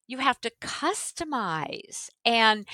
[0.07, 2.09] you have to customize.
[2.25, 2.67] And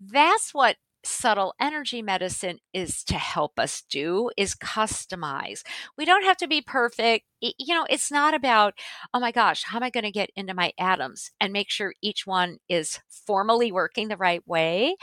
[0.00, 5.62] that's what subtle energy medicine is to help us do is customize.
[5.96, 7.24] We don't have to be perfect.
[7.40, 8.74] You know, it's not about,
[9.14, 11.94] oh my gosh, how am I going to get into my atoms and make sure
[12.02, 14.96] each one is formally working the right way?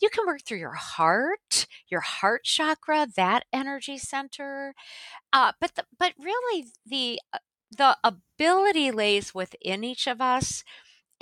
[0.00, 4.74] You can work through your heart, your heart chakra, that energy center.
[5.32, 7.38] Uh, but the, but really the uh,
[7.74, 10.62] the ability lays within each of us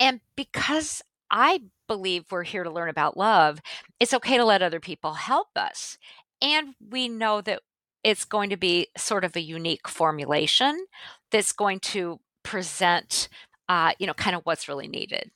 [0.01, 3.61] and because I believe we're here to learn about love,
[3.99, 5.97] it's okay to let other people help us.
[6.41, 7.61] And we know that
[8.03, 10.87] it's going to be sort of a unique formulation
[11.29, 13.29] that's going to present,
[13.69, 15.29] uh, you know, kind of what's really needed.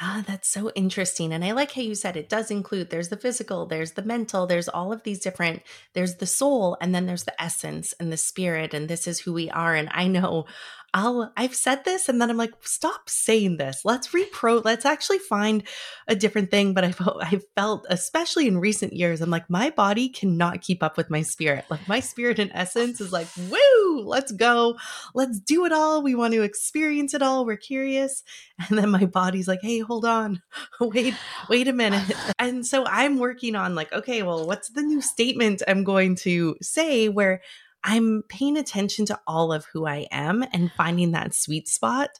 [0.00, 1.32] Ah, that's so interesting.
[1.32, 4.46] And I like how you said it does include there's the physical, there's the mental,
[4.46, 5.62] there's all of these different,
[5.94, 8.74] there's the soul, and then there's the essence and the spirit.
[8.74, 9.74] And this is who we are.
[9.74, 10.46] And I know
[10.94, 13.82] I'll I've said this and then I'm like, stop saying this.
[13.84, 15.62] Let's repro let's actually find
[16.06, 16.74] a different thing.
[16.74, 20.96] But I've I've felt, especially in recent years, I'm like, my body cannot keep up
[20.96, 21.64] with my spirit.
[21.70, 24.76] Like my spirit in essence is like, woo, let's go.
[25.14, 26.02] Let's do it all.
[26.02, 27.44] We want to experience it all.
[27.46, 28.22] We're curious.
[28.68, 30.40] And then my body's like, hey, hold on.
[30.80, 31.14] Wait,
[31.48, 32.12] wait a minute.
[32.38, 36.56] And so I'm working on like, okay, well, what's the new statement I'm going to
[36.62, 37.40] say where
[37.84, 42.10] I'm paying attention to all of who I am and finding that sweet spot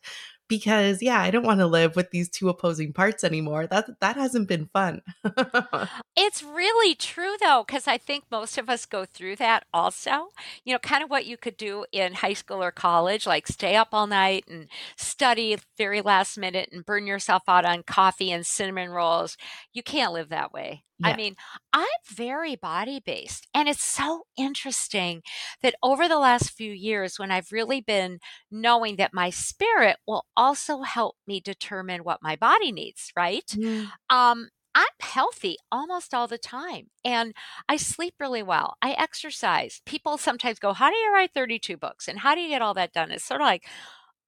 [0.53, 3.67] because yeah, I don't want to live with these two opposing parts anymore.
[3.67, 5.01] That that hasn't been fun.
[6.17, 10.29] it's really true though cuz I think most of us go through that also.
[10.63, 13.77] You know, kind of what you could do in high school or college like stay
[13.77, 18.45] up all night and study very last minute and burn yourself out on coffee and
[18.45, 19.39] cinnamon rolls.
[19.73, 20.85] You can't live that way.
[21.03, 21.11] Yeah.
[21.11, 21.35] I mean,
[21.73, 23.47] I'm very body based.
[23.55, 25.23] And it's so interesting
[25.63, 28.19] that over the last few years, when I've really been
[28.51, 33.47] knowing that my spirit will also help me determine what my body needs, right?
[33.57, 33.89] Mm.
[34.11, 37.35] Um, I'm healthy almost all the time and
[37.69, 38.77] I sleep really well.
[38.81, 39.83] I exercise.
[39.85, 42.09] People sometimes go, How do you write 32 books?
[42.09, 43.11] And how do you get all that done?
[43.11, 43.65] It's sort of like,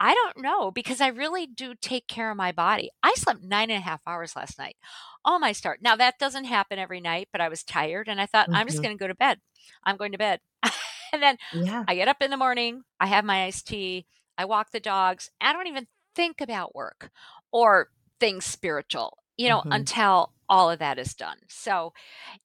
[0.05, 2.91] I don't know because I really do take care of my body.
[3.03, 4.77] I slept nine and a half hours last night.
[5.25, 5.81] All my start.
[5.81, 8.81] Now, that doesn't happen every night, but I was tired and I thought, I'm just
[8.81, 8.83] Mhm.
[8.83, 9.41] going to go to bed.
[9.83, 10.41] I'm going to bed.
[11.15, 11.87] and then Yeah.
[11.89, 15.31] I get up in the morning, I have my iced tea, I walk the dogs.
[15.41, 17.11] I don't even think about work
[17.51, 17.89] or
[18.21, 19.71] things spiritual, you know, Mhm.
[19.71, 21.39] until all of that is done.
[21.49, 21.93] So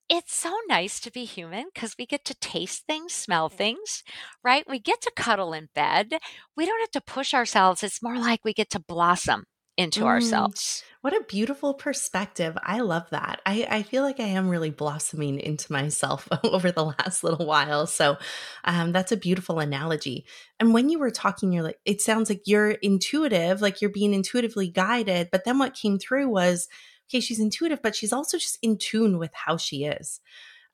[0.09, 4.03] it's so nice to be human because we get to taste things, smell things,
[4.43, 4.65] right?
[4.67, 6.13] We get to cuddle in bed.
[6.57, 7.83] We don't have to push ourselves.
[7.83, 9.45] It's more like we get to blossom
[9.77, 10.07] into Mm.
[10.07, 10.83] ourselves.
[11.01, 12.57] What a beautiful perspective.
[12.61, 13.39] I love that.
[13.45, 17.87] I, I feel like I am really blossoming into myself over the last little while.
[17.87, 18.17] So
[18.65, 20.25] um, that's a beautiful analogy.
[20.59, 24.13] And when you were talking, you're like, it sounds like you're intuitive, like you're being
[24.13, 25.29] intuitively guided.
[25.31, 26.67] But then what came through was,
[27.09, 30.21] okay, she's intuitive, but she's also just in tune with how she is.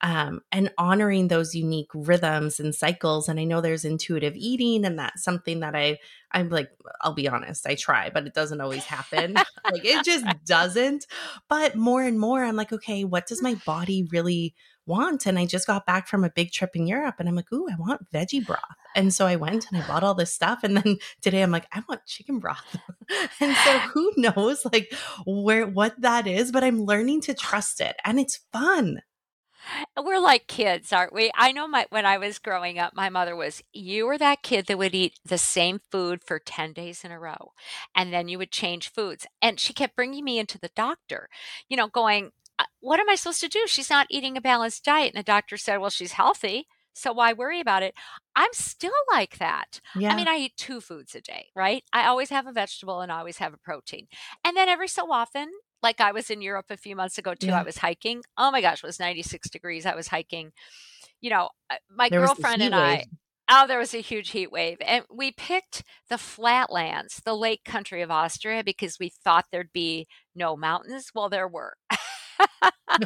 [0.02, 3.28] Um, and honoring those unique rhythms and cycles.
[3.28, 5.98] And I know there's intuitive eating, and that's something that I,
[6.32, 9.34] I'm like, I'll be honest, I try, but it doesn't always happen.
[9.34, 11.06] like it just doesn't.
[11.48, 14.54] But more and more, I'm like, okay, what does my body really
[14.86, 15.26] want?
[15.26, 17.66] And I just got back from a big trip in Europe and I'm like, ooh,
[17.70, 18.60] I want veggie broth.
[18.94, 20.60] And so I went and I bought all this stuff.
[20.62, 22.76] And then today I'm like, I want chicken broth.
[23.40, 24.92] and so who knows like
[25.26, 29.00] where what that is, but I'm learning to trust it and it's fun.
[30.00, 31.30] We're like kids, aren't we?
[31.34, 34.66] I know my when I was growing up, my mother was, you were that kid
[34.66, 37.52] that would eat the same food for 10 days in a row.
[37.94, 39.26] And then you would change foods.
[39.42, 41.28] And she kept bringing me into the doctor,
[41.68, 43.66] you know, going, "Uh, what am I supposed to do?
[43.66, 45.14] She's not eating a balanced diet.
[45.14, 46.66] And the doctor said, well, she's healthy.
[46.94, 47.94] So why worry about it?
[48.34, 49.80] I'm still like that.
[49.94, 50.12] Yeah.
[50.12, 51.84] I mean, I eat two foods a day, right?
[51.92, 54.08] I always have a vegetable and I always have a protein.
[54.44, 55.50] And then every so often,
[55.82, 57.60] like I was in Europe a few months ago too, Yeah.
[57.60, 58.22] I was hiking.
[58.36, 59.86] Oh my gosh, it was 96 degrees.
[59.86, 60.52] I was hiking.
[61.20, 61.50] You know,
[61.90, 63.04] my there girlfriend and wave.
[63.48, 64.78] I, oh, there was a huge heat wave.
[64.80, 70.06] And we picked the flatlands, the lake country of Austria, because we thought there'd be
[70.34, 71.10] no mountains.
[71.14, 71.74] Well, there were.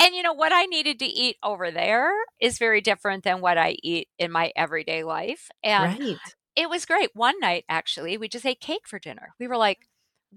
[0.00, 3.58] and you know what I needed to eat over there is very different than what
[3.58, 5.50] I eat in my everyday life.
[5.62, 6.16] And right.
[6.54, 7.10] it was great.
[7.14, 9.34] One night, actually, we just ate cake for dinner.
[9.38, 9.80] We were like,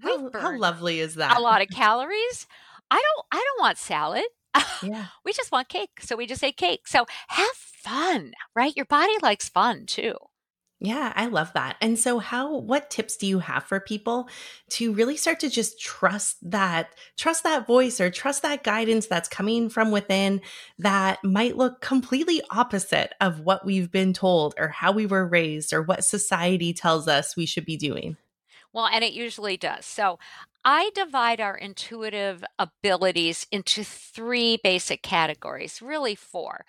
[0.02, 1.36] How, how lovely is that?
[1.36, 2.46] a lot of calories.
[2.90, 4.24] I don't I don't want salad.
[4.82, 5.06] Yeah.
[5.26, 6.00] we just want cake.
[6.00, 6.88] So we just ate cake.
[6.88, 8.74] So have fun, right?
[8.74, 10.14] Your body likes fun too.
[10.82, 11.76] Yeah, I love that.
[11.82, 14.30] And so how what tips do you have for people
[14.70, 19.28] to really start to just trust that trust that voice or trust that guidance that's
[19.28, 20.40] coming from within
[20.78, 25.74] that might look completely opposite of what we've been told or how we were raised
[25.74, 28.16] or what society tells us we should be doing?
[28.72, 29.84] Well, and it usually does.
[29.84, 30.18] So
[30.64, 36.64] I divide our intuitive abilities into three basic categories, really four.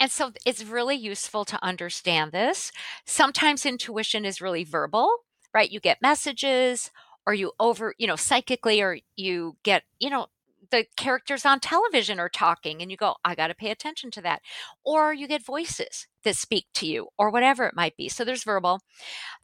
[0.00, 2.72] And so it's really useful to understand this.
[3.06, 5.10] Sometimes intuition is really verbal,
[5.54, 5.70] right?
[5.70, 6.90] You get messages
[7.26, 10.28] or you over, you know, psychically, or you get, you know,
[10.70, 14.22] the characters on television are talking and you go, I got to pay attention to
[14.22, 14.42] that.
[14.84, 18.08] Or you get voices that speak to you or whatever it might be.
[18.08, 18.80] So there's verbal.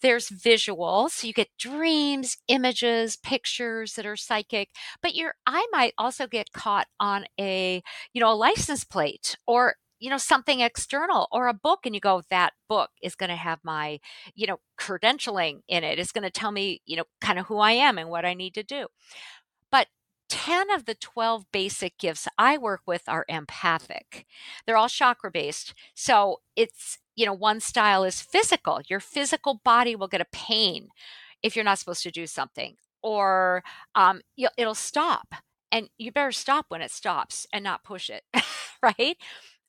[0.02, 4.70] There's visual, so you get dreams, images, pictures that are psychic,
[5.02, 7.82] but your eye might also get caught on a,
[8.12, 12.00] you know, a license plate or you know something external or a book and you
[12.00, 13.98] go that book is going to have my
[14.34, 17.58] you know credentialing in it it's going to tell me you know kind of who
[17.58, 18.86] i am and what i need to do
[20.34, 24.26] 10 of the 12 basic gifts I work with are empathic.
[24.66, 25.74] They're all chakra based.
[25.94, 28.80] So it's, you know, one style is physical.
[28.88, 30.88] Your physical body will get a pain
[31.42, 33.62] if you're not supposed to do something, or
[33.94, 34.22] um,
[34.58, 35.34] it'll stop.
[35.70, 38.24] And you better stop when it stops and not push it,
[38.82, 39.16] right?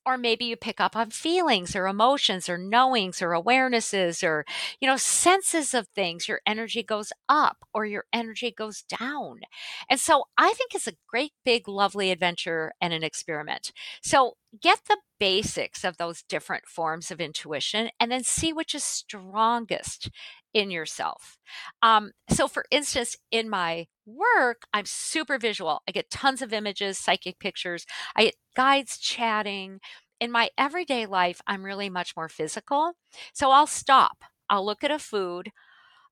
[0.05, 4.45] Or maybe you pick up on feelings or emotions or knowings or awarenesses or
[4.79, 9.41] you know senses of things your energy goes up or your energy goes down.
[9.89, 13.71] And so i think it's a great big lovely adventure and an experiment.
[14.01, 18.83] So get the basics of those different forms of intuition and then see which is
[18.83, 20.09] strongest
[20.55, 21.37] in yourself.
[21.83, 25.81] Um, so for instance in my work i'm super visual.
[25.87, 27.85] I get tons of images psychic pictures.
[28.15, 29.81] I get guides chatting.
[30.21, 32.93] In my everyday life i'm really much more physical.
[33.33, 34.23] So i'll stop.
[34.49, 35.51] I'll look at a food.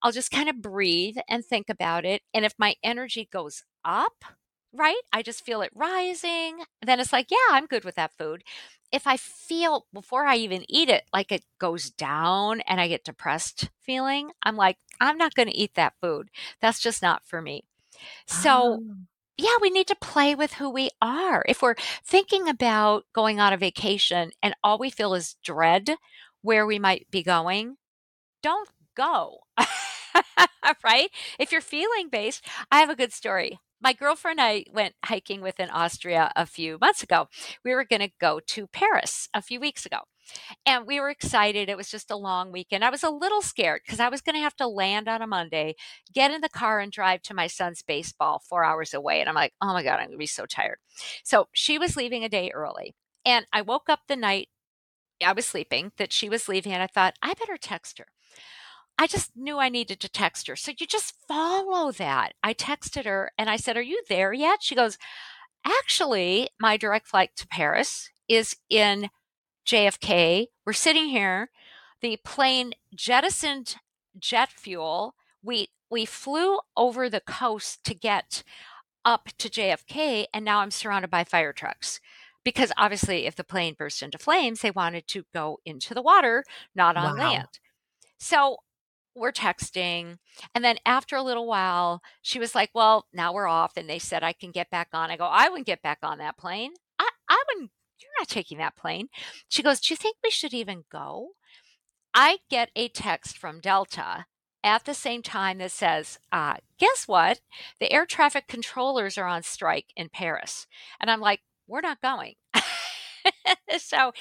[0.02, 2.22] I'll just kind of breathe and think about it.
[2.34, 4.26] And if my energy goes up
[4.74, 8.44] right i just feel it rising then it's like yeah i'm good with that food
[8.94, 13.06] if i feel before i even eat it like it goes down and i get
[13.06, 16.30] depressed feeling i'm like i'm not going to eat that food
[16.62, 17.66] that's just not for me
[18.28, 18.96] so Oh,
[19.38, 21.44] yeah, we need to play with who we are.
[21.48, 21.76] If we're
[22.06, 25.96] thinking about going on a vacation and all we feel is dread
[26.42, 27.78] where we might be going,
[28.44, 29.40] don't go.
[30.84, 31.10] right?
[31.40, 33.60] If you're feeling based, I have a good story.
[33.84, 37.28] My girlfriend and I went hiking within Austria a few months ago.
[37.66, 39.98] We were going to go to Paris a few weeks ago.
[40.66, 41.68] And we were excited.
[41.68, 42.86] It was just a long weekend.
[42.86, 45.28] I was a little scared because I was going to have to land on a
[45.28, 45.76] Monday,
[46.14, 49.20] get in the car, and drive to my son's baseball four hours away.
[49.20, 50.78] And I'm like, oh my God, I'm going to be so tired.
[51.26, 52.96] So she was leaving a day early.
[53.26, 54.48] And I woke up the night
[55.24, 58.08] I was sleeping that she was leaving, and I thought, I better text her.
[58.98, 60.56] I just knew I needed to text her.
[60.56, 62.34] So you just follow that.
[62.44, 64.62] I texted her and I said, Are you there yet?
[64.62, 64.98] She goes,
[65.66, 69.10] Actually, my direct flight to Paris is in
[69.66, 70.48] JFK.
[70.66, 71.50] We're sitting here.
[72.02, 73.78] The plane jettisoned
[74.20, 75.16] jet fuel.
[75.42, 78.44] We we flew over the coast to get
[79.06, 82.00] up to JFK, and now I'm surrounded by fire trucks.
[82.44, 86.44] Because obviously, if the plane burst into flames, they wanted to go into the water,
[86.76, 87.30] not on wow.
[87.30, 87.60] land.
[88.18, 88.58] So
[89.16, 90.18] we're texting.
[90.56, 93.78] And then after a little while, she was like, Well, now we're off.
[93.78, 95.12] And they said I can get back on.
[95.12, 96.74] I go, I wouldn't get back on that plane.
[97.00, 97.72] I, I wouldn't
[98.04, 99.08] you're not taking that plane.
[99.48, 101.30] She goes, Do you think we should even go?
[102.14, 104.26] I get a text from Delta
[104.64, 107.40] at the same time that says, uh, Guess what?
[107.80, 110.68] The air traffic controllers are on strike in Paris.
[111.00, 112.36] And I'm like, We're not going.
[113.78, 114.12] so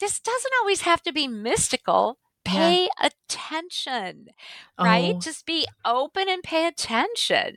[0.00, 2.18] this doesn't always have to be mystical.
[2.48, 3.08] Pay yeah.
[3.28, 4.28] attention,
[4.80, 5.14] right?
[5.16, 5.20] Oh.
[5.20, 7.56] Just be open and pay attention.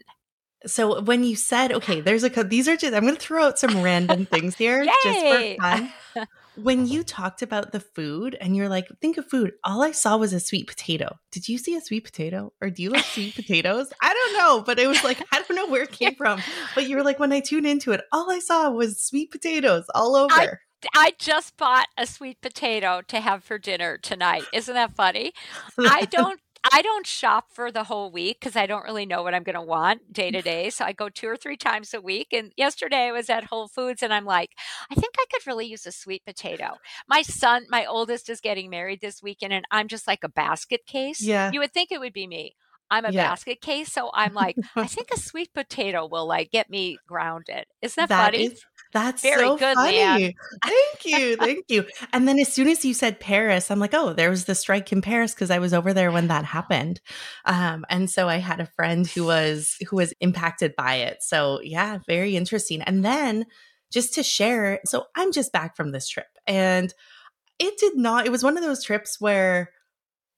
[0.65, 3.57] So when you said, okay, there's a these are just I'm going to throw out
[3.57, 5.93] some random things here just for fun.
[6.55, 10.17] when you talked about the food and you're like, think of food, all I saw
[10.17, 11.17] was a sweet potato.
[11.31, 13.91] Did you see a sweet potato or do you like sweet potatoes?
[14.01, 16.41] I don't know, but it was like, I don't know where it came from.
[16.75, 19.85] But you were like, when I tuned into it, all I saw was sweet potatoes
[19.95, 20.33] all over.
[20.33, 20.49] I-
[20.93, 24.43] I just bought a sweet potato to have for dinner tonight.
[24.53, 25.33] Isn't that funny?
[25.79, 29.33] I don't I don't shop for the whole week because I don't really know what
[29.33, 30.69] I'm going to want day to day.
[30.69, 32.27] So I go two or three times a week.
[32.31, 34.51] And yesterday I was at Whole Foods and I'm like,
[34.91, 36.77] I think I could really use a sweet potato.
[37.07, 40.85] My son, my oldest, is getting married this weekend, and I'm just like a basket
[40.85, 41.21] case.
[41.21, 41.49] Yeah.
[41.51, 42.55] You would think it would be me.
[42.91, 43.29] I'm a yeah.
[43.29, 47.65] basket case, so I'm like, I think a sweet potato will like get me grounded.
[47.81, 48.45] Isn't that, that funny?
[48.45, 50.35] Is, that's very so good, funny.
[50.63, 51.85] Thank you, thank you.
[52.13, 54.91] And then as soon as you said Paris, I'm like, oh, there was the strike
[54.91, 57.01] in Paris because I was over there when that happened,
[57.45, 61.17] um, and so I had a friend who was who was impacted by it.
[61.21, 62.81] So yeah, very interesting.
[62.81, 63.45] And then
[63.91, 66.93] just to share, so I'm just back from this trip, and
[67.59, 68.25] it did not.
[68.25, 69.71] It was one of those trips where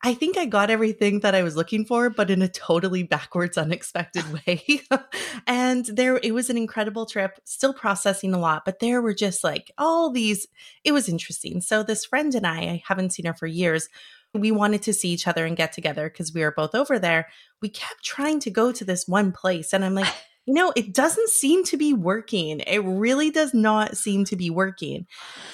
[0.06, 3.58] I think I got everything that I was looking for, but in a totally backwards,
[3.58, 4.82] unexpected way.
[5.48, 9.46] and there, it was an incredible trip, still processing a lot, but there were just
[9.46, 10.48] like all these,
[10.84, 11.62] it was interesting.
[11.62, 13.88] So, this friend and I, I haven't seen her for years.
[14.34, 17.30] We wanted to see each other and get together because we were both over there.
[17.62, 19.74] We kept trying to go to this one place.
[19.74, 20.14] And I'm like,
[20.46, 22.60] you know, it doesn't seem to be working.
[22.62, 25.08] It really does not seem to be working.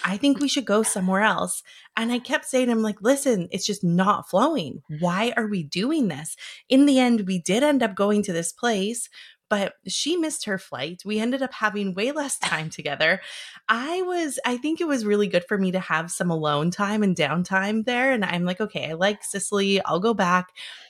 [0.04, 1.62] I think we should go somewhere else.
[1.96, 4.82] And I kept saying, I'm like, listen, it's just not flowing.
[5.00, 6.36] Why are we doing this?
[6.70, 9.10] In the end, we did end up going to this place
[9.50, 11.02] but she missed her flight.
[11.04, 13.20] We ended up having way less time together.
[13.68, 17.04] I was, I think it was really good for me to have some alone time
[17.04, 18.12] and downtime there.
[18.12, 19.84] And I'm like, okay, I like Sicily.
[19.84, 20.50] I'll go back.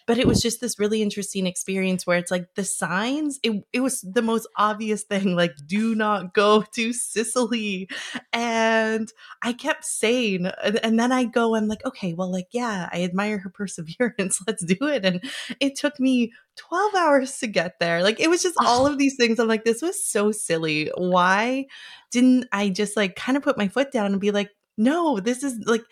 [0.10, 3.82] But it was just this really interesting experience where it's like the signs, it, it
[3.82, 7.88] was the most obvious thing like, do not go to Sicily.
[8.34, 9.08] And
[9.44, 13.04] I kept saying, and, and then I go, I'm like, okay, well, like, yeah, I
[13.04, 14.42] admire her perseverance.
[14.48, 15.06] Let's do it.
[15.06, 15.24] And
[15.60, 18.02] it took me 12 hours to get there.
[18.02, 19.40] Like, it was just all of these things.
[19.40, 20.92] I'm like, this was so silly.
[20.98, 21.68] Why
[22.10, 25.44] didn't I just like kind of put my foot down and be like, no, this
[25.44, 25.84] is like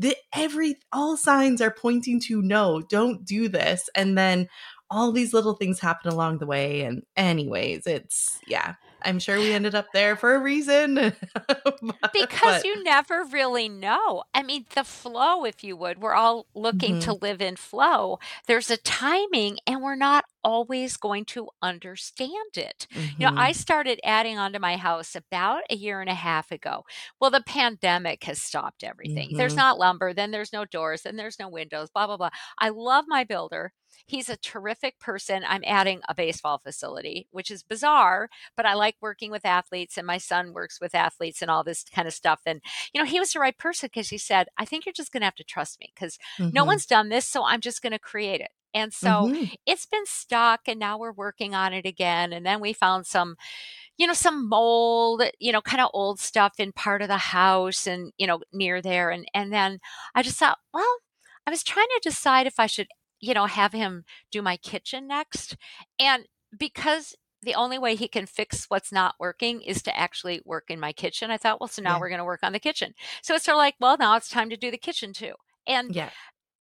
[0.00, 3.90] the every all signs are pointing to no, don't do this.
[3.94, 4.48] And then
[4.88, 6.80] all these little things happen along the way.
[6.82, 8.74] And anyways, it's yeah.
[9.02, 10.94] I'm sure we ended up there for a reason.
[11.46, 11.80] but,
[12.12, 12.64] because but.
[12.64, 14.24] you never really know.
[14.34, 17.10] I mean, the flow, if you would, we're all looking mm-hmm.
[17.10, 18.18] to live in flow.
[18.46, 22.86] There's a timing, and we're not always going to understand it.
[22.92, 23.22] Mm-hmm.
[23.22, 23.58] You know, I mm-hmm.
[23.58, 26.84] started adding onto my house about a year and a half ago.
[27.20, 29.28] Well, the pandemic has stopped everything.
[29.28, 29.36] Mm-hmm.
[29.36, 32.30] There's not lumber, then there's no doors, then there's no windows, blah, blah, blah.
[32.58, 33.72] I love my builder.
[34.06, 35.42] He's a terrific person.
[35.46, 40.06] I'm adding a baseball facility, which is bizarre, but I like working with athletes, and
[40.06, 42.40] my son works with athletes and all this kind of stuff.
[42.46, 42.60] And,
[42.92, 45.20] you know, he was the right person because he said, I think you're just going
[45.20, 46.50] to have to trust me because mm-hmm.
[46.52, 47.26] no one's done this.
[47.26, 48.50] So I'm just going to create it.
[48.72, 49.54] And so mm-hmm.
[49.66, 52.32] it's been stuck, and now we're working on it again.
[52.32, 53.36] And then we found some
[54.00, 57.86] you know, some mold, you know, kind of old stuff in part of the house
[57.86, 59.10] and, you know, near there.
[59.10, 59.78] And, and then
[60.14, 60.96] I just thought, well,
[61.46, 62.88] I was trying to decide if I should,
[63.20, 65.56] you know, have him do my kitchen next.
[65.98, 70.64] And because the only way he can fix what's not working is to actually work
[70.70, 71.30] in my kitchen.
[71.30, 72.00] I thought, well, so now Yeah.
[72.00, 72.94] we're going to work on the kitchen.
[73.22, 75.32] So it's sort of like, well, now it's time to do the kitchen too.
[75.66, 76.10] And Yeah.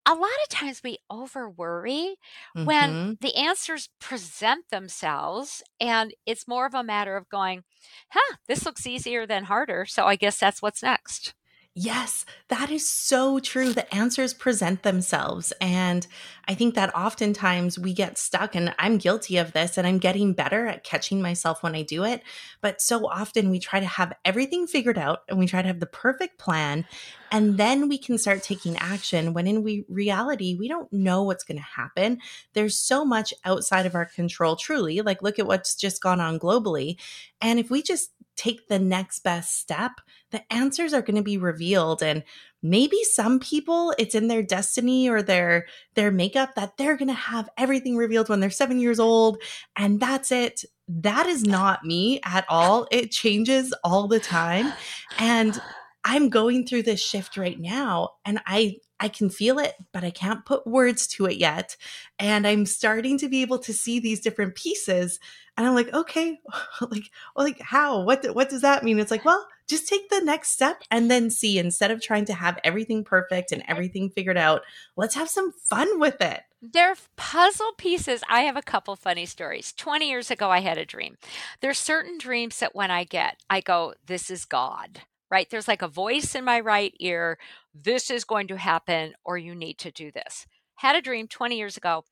[0.06, 2.16] a lot of times we over worry
[2.62, 3.16] when Mhm.
[3.20, 7.64] the answers present themselves and it's more of a matter of going,
[8.10, 9.86] huh, this looks easier than harder.
[9.86, 11.34] So I guess that's what's next.
[11.76, 13.72] Yes, that is so true.
[13.72, 15.52] The answers present themselves.
[15.60, 16.06] And
[16.46, 20.34] I think that oftentimes we get stuck, and I'm guilty of this, and I'm getting
[20.34, 22.22] better at catching myself when I do it.
[22.60, 25.80] But so often we try to have everything figured out and we try to have
[25.80, 26.86] the perfect plan.
[27.32, 31.42] And then we can start taking action when in we, reality, we don't know what's
[31.42, 32.20] going to happen.
[32.52, 35.00] There's so much outside of our control, truly.
[35.00, 37.00] Like, look at what's just gone on globally.
[37.40, 39.92] And if we just take the next best step,
[40.30, 42.22] the answers are going to be revealed and
[42.64, 47.14] maybe some people it's in their destiny or their their makeup that they're going to
[47.14, 49.40] have everything revealed when they're 7 years old
[49.76, 54.72] and that's it that is not me at all it changes all the time
[55.18, 55.60] and
[56.04, 60.10] i'm going through this shift right now and i I can feel it, but I
[60.10, 61.76] can't put words to it yet.
[62.18, 65.18] And I'm starting to be able to see these different pieces.
[65.56, 66.40] And I'm like, okay,
[66.80, 68.02] like, oh, like how?
[68.02, 68.98] What what does that mean?
[68.98, 71.58] It's like, well, just take the next step and then see.
[71.58, 74.62] Instead of trying to have everything perfect and everything figured out,
[74.96, 76.40] let's have some fun with it.
[76.60, 78.22] They're puzzle pieces.
[78.28, 79.72] I have a couple funny stories.
[79.74, 81.18] 20 years ago, I had a dream.
[81.60, 85.48] There's certain dreams that when I get, I go, this is God, right?
[85.50, 87.38] There's like a voice in my right ear.
[87.74, 90.46] This is going to happen, or you need to do this.
[90.76, 92.04] Had a dream 20 years ago.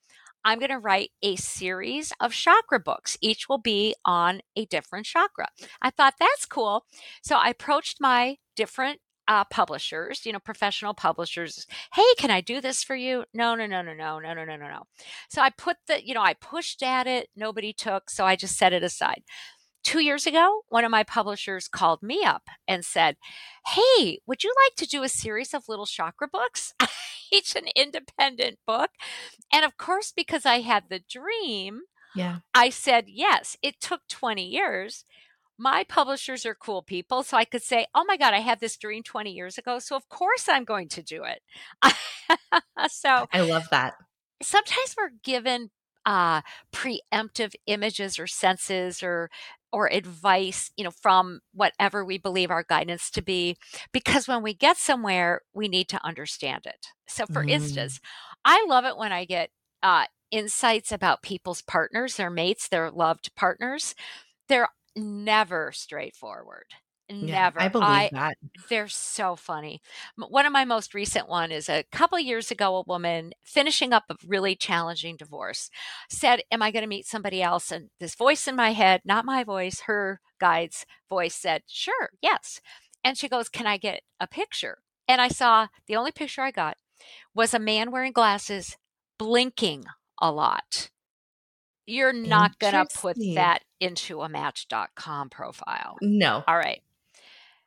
[0.44, 3.16] I'm going to write a series of chakra books.
[3.20, 5.48] Each will be on a different chakra.
[5.80, 6.84] I thought that's cool.
[7.22, 11.66] So I approached my different uh, publishers, you know, professional publishers.
[11.94, 13.24] Hey, can I do this for you?
[13.32, 14.82] No, no, no, no, no, no, no, no, no, no.
[15.28, 17.28] So I put the, you know, I pushed at it.
[17.36, 18.10] Nobody took.
[18.10, 19.22] So I just set it aside.
[19.84, 23.16] Two years ago, one of my publishers called me up and said,
[23.66, 26.74] Hey, would you like to do a series of little chakra books?
[27.32, 28.90] Each an independent book.
[29.52, 31.82] And of course, because I had the dream,
[32.14, 32.38] Yeah.
[32.54, 33.56] I said yes.
[33.62, 35.04] It took 20 years.
[35.58, 37.22] My publishers are cool people.
[37.22, 39.78] So I could say, oh my God, I had this dream 20 years ago.
[39.78, 41.42] So of course I'm going to do it.
[42.88, 43.94] so I love that.
[44.42, 45.70] sometimes we're given
[46.04, 46.40] uh,
[46.72, 49.30] preemptive images or senses or
[49.72, 53.56] or advice you know from whatever we believe our guidance to be
[53.92, 56.86] because when we get somewhere we need to understand it.
[57.08, 57.48] So for Mm.
[57.48, 58.00] instance
[58.44, 59.50] i love it when i get
[59.82, 63.94] uh, insights about people's partners their mates their loved partners.
[64.48, 66.66] They're never straightforward
[67.20, 68.36] Yeah, never I believe that.
[68.68, 69.82] they're so funny.
[70.16, 73.92] One of my most recent one is a couple of years ago a woman finishing
[73.92, 75.70] up a really challenging divorce
[76.08, 79.24] said, "Am I going to meet somebody else?" And this voice in my head, not
[79.24, 82.60] my voice, her guide's voice said, "Sure, yes."
[83.04, 86.50] And she goes, "Can I get a picture?" And I saw the only picture I
[86.50, 86.76] got
[87.34, 88.76] was a man wearing glasses
[89.18, 89.84] blinking
[90.20, 90.90] a lot.
[91.86, 95.96] You're not going to put that into a match.com profile.
[96.00, 96.44] No.
[96.46, 96.80] All right.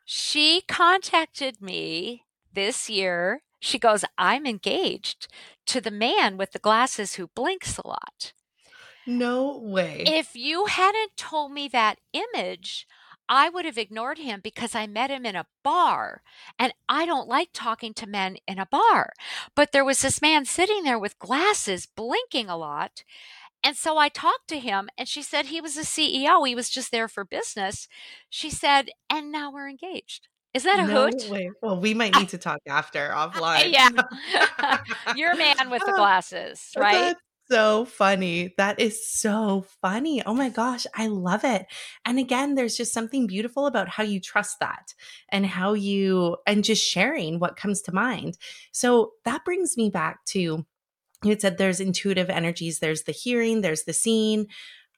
[0.05, 3.41] She contacted me this year.
[3.59, 5.27] She goes, I'm engaged
[5.65, 8.33] to the man with the glasses who blinks a lot.
[9.07, 10.03] No way.
[10.05, 12.87] If you hadn't told me that image,
[13.27, 16.21] I would have ignored him because I met him in a bar
[16.59, 19.13] and I don't like talking to men in a bar.
[19.55, 23.03] But there was this man sitting there with glasses blinking a lot.
[23.65, 26.47] And so I talked to him and she said he was a CEO.
[26.47, 27.87] He was just there for business.
[28.29, 30.27] She said, and now we're engaged.
[30.53, 31.29] Is that a no hoot?
[31.31, 31.49] way.
[31.63, 33.73] Well, we might need to talk after offline.
[33.73, 33.89] Yeah.
[35.15, 36.93] You're a man with the glasses, right?
[36.93, 38.53] That's so funny.
[38.59, 40.23] That is so funny.
[40.23, 41.65] Oh my gosh, I love it.
[42.05, 44.93] And again, there's just something beautiful about how you trust that
[45.29, 48.37] and how you, and just sharing what comes to mind.
[48.71, 50.67] So that brings me back to
[51.23, 54.47] you had said there's intuitive energies, there's the hearing, there's the seeing.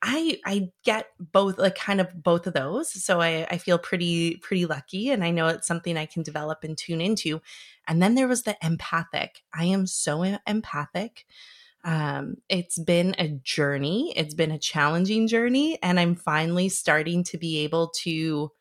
[0.01, 2.89] I I get both like kind of both of those.
[3.03, 6.63] So I, I feel pretty pretty lucky and I know it's something I can develop
[6.63, 7.41] and tune into.
[7.87, 9.43] And then there was the empathic.
[9.53, 11.25] I am so empathic.
[11.83, 14.13] Um, it's been a journey.
[14.15, 18.51] It's been a challenging journey, and I'm finally starting to be able to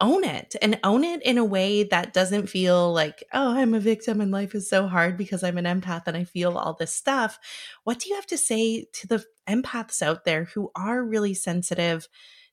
[0.00, 3.80] own it and own it in a way that doesn't feel like, oh, I'm a
[3.80, 6.94] victim and life is so hard because I'm an empath and I feel all this
[6.94, 7.38] stuff.
[7.84, 12.08] What do you have to say to the empaths out there who are really sensitive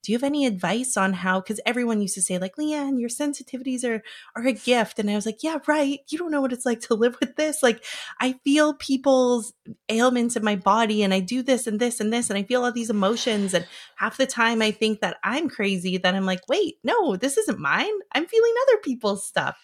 [0.07, 3.09] do you have any advice on how because everyone used to say like leanne your
[3.09, 4.01] sensitivities are
[4.37, 5.99] are a gift and i was like yeah right.
[6.07, 7.61] You don't know what it's like to live with this.
[7.61, 7.83] Like
[8.21, 9.53] i feel people's
[9.89, 12.63] ailments in my body and i do this and this and this and i feel
[12.63, 16.47] all these emotions and half the time i think that i'm crazy then i'm like
[16.47, 17.91] wait no this isn't mine.
[18.13, 19.57] I'm feeling other people's stuff.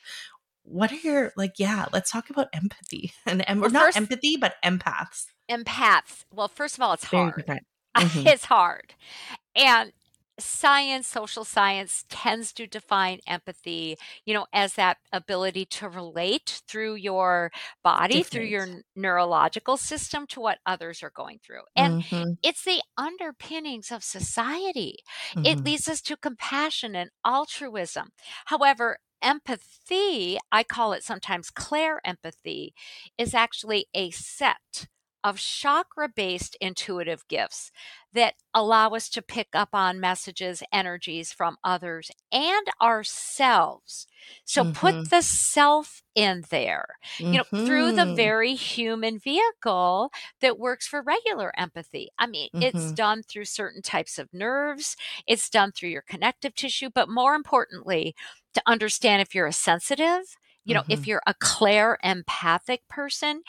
[0.63, 4.35] What are your like yeah let's talk about empathy and, and well, not first, empathy
[4.35, 5.27] but empaths.
[5.49, 6.25] Empaths.
[6.33, 7.45] Well first of all it's hard.
[7.97, 8.27] mm-hmm.
[8.27, 8.93] it's hard.
[9.55, 9.93] And
[10.39, 16.95] science social science tends to define empathy you know as that ability to relate through
[16.95, 17.51] your
[17.83, 18.31] body Different.
[18.31, 22.31] through your neurological system to what others are going through and mm-hmm.
[22.41, 24.97] it's the underpinnings of society
[25.35, 25.45] mm-hmm.
[25.45, 28.09] it leads us to compassion and altruism
[28.45, 32.73] however empathy, I call it sometimes clair empathy,
[33.17, 34.87] is actually a set
[35.23, 37.71] of chakra based intuitive gifts
[38.13, 44.07] that allow us to pick up on messages, energies from others and ourselves.
[44.45, 44.73] So mm-hmm.
[44.73, 46.85] put the self in there,
[47.17, 47.33] mm-hmm.
[47.33, 48.15] you know, through the mm-hmm.
[48.15, 50.11] very human vehicle
[50.41, 52.09] that works for regular empathy.
[52.19, 52.63] I mean, mm-hmm.
[52.63, 54.95] it's done through certain types of nerves,
[55.27, 58.15] it's done through your connective tissue, but more importantly,
[58.53, 60.91] to understand if you're a sensitive, you know, mm-hmm.
[60.91, 63.41] if you're a clair empathic person,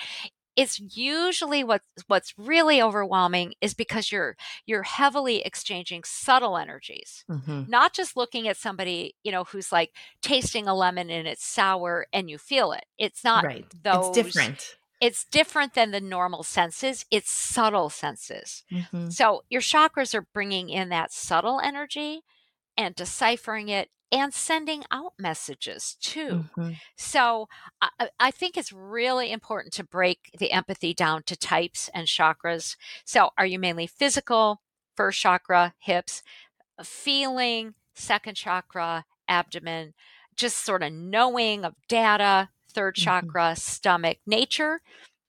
[0.57, 4.37] it's usually what's what's really overwhelming is because you're
[4.67, 7.63] you're heavily exchanging subtle energies mm-hmm.
[7.69, 9.93] not just looking at somebody you know who's like
[10.23, 14.35] tasting a lemon and it's sour and you feel it it's not right those it's
[14.35, 19.09] different it's different than the normal senses it's subtle senses mm-hmm.
[19.09, 22.23] so your chakras are bringing in that subtle energy
[22.77, 26.45] and deciphering it and sending out messages too.
[26.57, 26.71] Mm-hmm.
[26.97, 27.49] So
[27.83, 32.77] I, I, think it's really important to break the empathy down to types and chakras.
[33.05, 34.63] So are you mainly physical,
[34.95, 36.23] first chakra, hips,
[36.85, 39.95] feeling, second chakra, abdomen,
[40.37, 43.03] just sort of knowing of data, 3rd mm-hmm.
[43.03, 44.81] chakra, stomach, nature,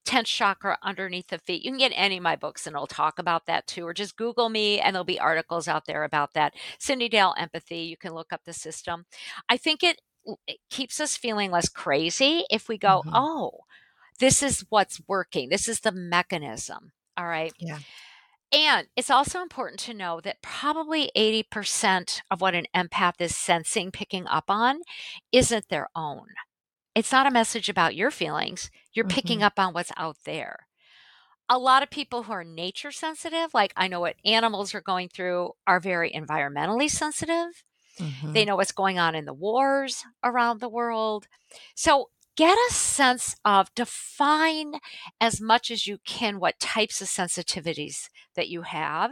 [0.06, 1.64] 10th chakra underneath the feet.
[1.64, 4.18] You can get any of my books and I'll talk about that too, or just
[4.18, 6.54] Google me and there'll be articles out there about that.
[6.80, 9.06] Cyndi Dale Empathy, you can look up the system.
[9.50, 10.02] I think it,
[10.48, 13.16] it keeps us feeling less crazy if we go, mm-hmm.
[13.16, 13.52] oh,
[14.20, 15.50] this is what's working.
[15.50, 16.92] This is the mechanism.
[17.18, 17.54] All right.
[17.60, 17.80] Yeah.
[18.52, 23.92] And it's also important to know that probably 80% of what an empath is sensing,
[23.92, 24.82] picking up on,
[25.32, 26.28] isn't their own.
[26.96, 28.72] It's not a message about your feelings.
[28.94, 29.48] You're picking mm-hmm.
[29.48, 30.68] up on what's out there.
[31.50, 35.10] A lot of people who are nature sensitive, like I know what animals are going
[35.10, 37.64] through, are very environmentally sensitive.
[38.00, 38.34] Mm-hmm.
[38.34, 41.28] They know what's going on in the wars around the world.
[41.76, 44.76] So get a sense of define
[45.22, 49.12] as much as you can what types of sensitivities that you have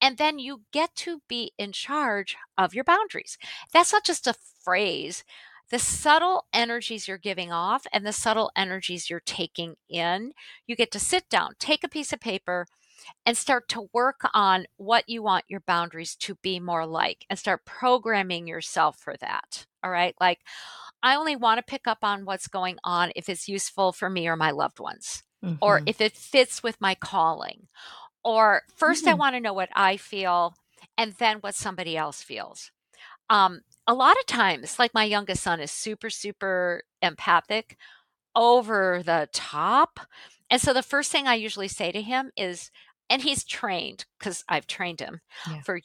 [0.00, 3.38] and then you get to be in charge of your boundaries
[3.72, 5.24] that's not just a phrase
[5.70, 10.32] the subtle energies you're giving off and the subtle energies you're taking in,
[10.66, 12.66] you get to sit down, take a piece of paper,
[13.24, 17.38] and start to work on what you want your boundaries to be more like and
[17.38, 19.66] start programming yourself for that.
[19.82, 20.14] All right.
[20.20, 20.40] Like,
[21.02, 24.26] I only want to pick up on what's going on if it's useful for me
[24.26, 25.56] or my loved ones, mm-hmm.
[25.60, 27.68] or if it fits with my calling.
[28.24, 29.08] Or 1st mm-hmm.
[29.10, 30.54] I want to know what I feel
[30.98, 32.70] and then what somebody else feels.
[33.28, 37.76] Um, a lot of times, like my youngest son is super, super empathic,
[38.34, 40.00] over the top.
[40.50, 42.70] And so the first thing I usually say to him is,
[43.08, 45.62] and he's trained because I've trained him yeah.
[45.62, 45.80] for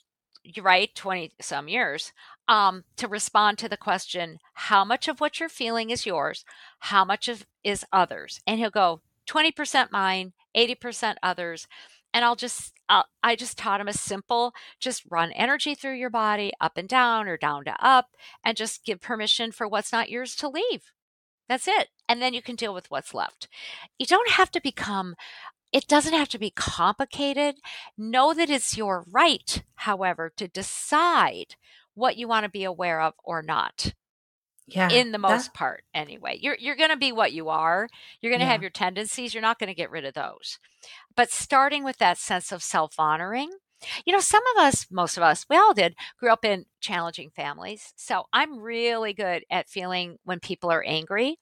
[0.62, 2.14] right 20 some years
[2.48, 6.44] um, to respond to the question how much of what you're feeling is yours
[6.80, 11.68] how much of is others and he'll go 20% mine 80% others
[12.14, 16.10] and I'll just uh, I just taught him a simple just run energy through your
[16.10, 18.10] body up and down or down to up
[18.44, 20.92] and just give permission for what's not yours to leave.
[21.48, 21.90] That's it.
[22.10, 23.48] And then you can deal with what's left.
[23.98, 25.16] You don't have to become
[25.72, 27.56] it doesn't have to be complicated.
[27.98, 31.56] Know that it's your right, however, to decide
[31.94, 33.94] what you want to be aware of or not.
[34.72, 34.90] Yeah.
[34.90, 36.40] In the most that, part anyway.
[36.42, 37.90] You're you're going to be what you are.
[38.22, 38.52] You're going to yeah.
[38.52, 39.34] have your tendencies.
[39.34, 40.60] You're not going to get rid of those.
[41.16, 43.52] But starting with that sense of self-honoring,
[44.06, 47.32] you know, some of us, most of us, we all did, grew up in challenging
[47.36, 47.94] families.
[47.96, 51.38] So I'm really good at feeling when people are angry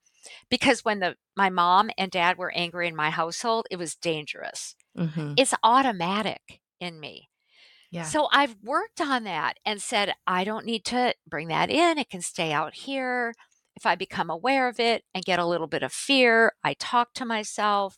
[0.50, 4.76] because when the my mom and dad were angry in my household, it was dangerous.
[4.98, 5.34] Mm-hmm.
[5.38, 7.29] It's automatic in me.
[7.92, 8.04] Yeah.
[8.04, 11.98] So I've worked on that and said, I don't need to bring that in.
[11.98, 13.34] It can stay out here.
[13.76, 17.14] If I become aware of it and get a little bit of fear, I talk
[17.16, 17.98] to myself.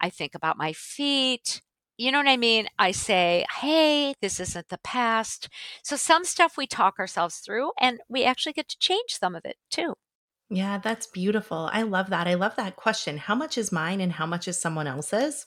[0.00, 1.60] I think about my feet.
[1.98, 2.68] you know what I mean?
[2.78, 5.48] I say, hey, this isn't the past.
[5.82, 9.44] So some stuff we talk ourselves through and we actually get to change some of
[9.44, 9.94] it too.
[10.48, 11.68] Yeah, that's beautiful.
[11.72, 12.28] I love that.
[12.28, 13.18] I love that question.
[13.18, 15.46] How much is mine and how much is someone else's?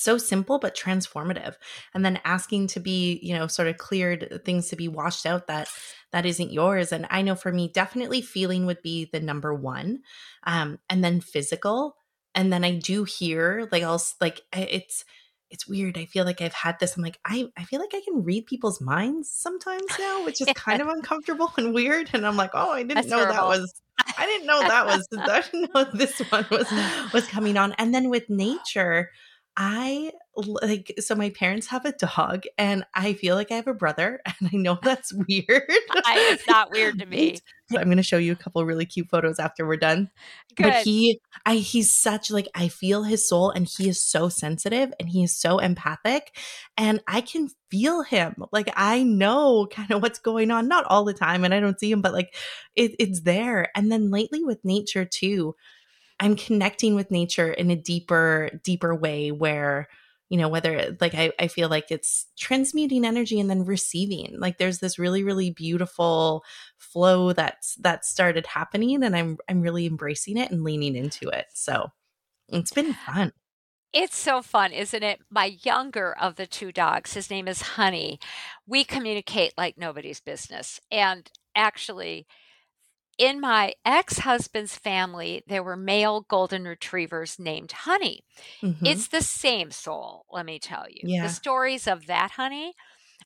[0.00, 1.54] So simple but transformative
[1.94, 5.46] and then asking to be you know sort of cleared things to be washed out
[5.46, 5.68] that
[6.12, 9.98] that isn't yours and i know for me definitely feeling would be the number one
[10.44, 11.96] um and then physical
[12.34, 15.04] and then i do hear like i'll like it's
[15.50, 18.00] it's weird i feel like i've had this i'm like i i feel like i
[18.00, 22.36] can read people's minds sometimes now which is kind of uncomfortable and weird and i'm
[22.36, 23.82] like oh i didn't That's know that was
[24.18, 26.70] I didn't know that was I didn't know this one was
[27.12, 27.72] was coming on.
[27.78, 29.10] And then with nature,
[29.56, 33.72] I like so my parents have a dog and I feel like I have a
[33.72, 35.46] brother and I know that's weird.
[35.48, 37.38] I, it's not weird to me.
[37.70, 40.10] I'm going to show you a couple really cute photos after we're done.
[40.54, 40.64] Good.
[40.64, 44.92] But he I he's such like I feel his soul and he is so sensitive
[45.00, 46.36] and he is so empathic
[46.76, 48.36] and I can feel him.
[48.52, 51.80] Like I know kind of what's going on not all the time and I don't
[51.80, 52.34] see him but like
[52.74, 53.70] it, it's there.
[53.74, 55.54] And then lately with nature too
[56.18, 59.88] I'm connecting with nature in a deeper, deeper way where,
[60.28, 64.36] you know, whether like I, I feel like it's transmuting energy and then receiving.
[64.38, 66.42] Like there's this really, really beautiful
[66.78, 71.46] flow that's that started happening and I'm I'm really embracing it and leaning into it.
[71.54, 71.90] So
[72.48, 73.32] it's been fun.
[73.92, 75.20] It's so fun, isn't it?
[75.30, 78.18] My younger of the two dogs, his name is Honey.
[78.66, 80.80] We communicate like nobody's business.
[80.90, 82.26] And actually,
[83.18, 88.24] in my ex husband's family, there were male golden retrievers named Honey.
[88.62, 88.86] Mm-hmm.
[88.86, 91.00] It's the same soul, let me tell you.
[91.04, 91.26] Yeah.
[91.26, 92.74] The stories of that honey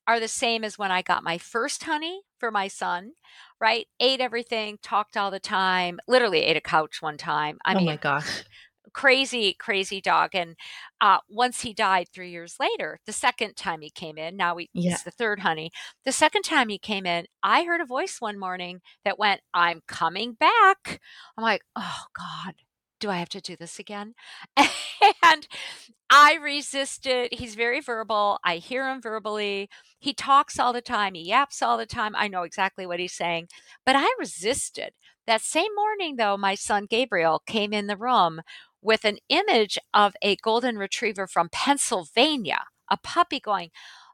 [0.07, 3.13] are the same as when I got my first honey for my son,
[3.61, 3.87] right?
[4.01, 7.59] Ate everything, talked all the time, literally ate a couch one time.
[7.65, 8.45] I oh mean, my gosh
[8.93, 10.31] crazy, crazy dog.
[10.35, 10.57] And
[11.01, 14.69] uh, once he died three years later, the second time he came in, now we,
[14.73, 14.93] yeah.
[14.93, 15.71] it's the third honey.
[16.05, 19.83] The second time he came in, I heard a voice one morning that went, I'm
[19.87, 21.01] coming back.
[21.37, 22.55] I'm like, oh God,
[23.01, 24.15] do I have to do this again?
[24.57, 25.49] and
[26.11, 27.29] I resisted.
[27.33, 28.39] He's very verbal.
[28.45, 29.69] I hear him verbally.
[29.99, 31.15] He talks all the time.
[31.15, 32.15] He yaps all the time.
[32.17, 33.49] I know exactly what he's saying,
[33.87, 34.91] but I resisted.
[35.27, 38.41] That same morning, though, my son Gabriel came in the room
[38.83, 43.71] with an image of a golden retriever from Pennsylvania, a puppy going,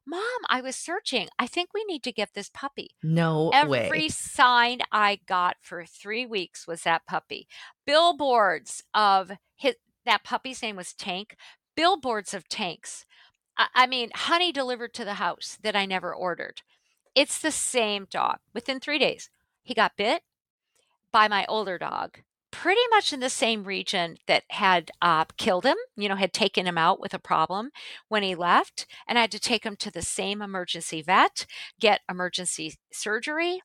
[0.09, 1.29] Mom, I was searching.
[1.39, 2.91] I think we need to get this puppy.
[3.03, 4.09] No Every way.
[4.09, 7.49] sign I got for three weeks was that puppy.
[7.85, 11.37] Billboards of his, that puppy's name was Tank.
[11.77, 13.05] Billboards of tanks.
[13.59, 16.63] I, I mean, honey delivered to the house that I never ordered.
[17.17, 18.39] It's the same dog.
[18.55, 19.29] Within three days,
[19.65, 20.23] he got bit
[21.11, 22.21] by my older dog
[22.63, 26.67] pretty much in the same region that had uh, killed him, you know, had taken
[26.67, 27.71] him out with a problem
[28.09, 28.87] when he left.
[29.07, 31.45] And I had to take him to the same emergency vet,
[31.79, 33.61] get emergency surgery.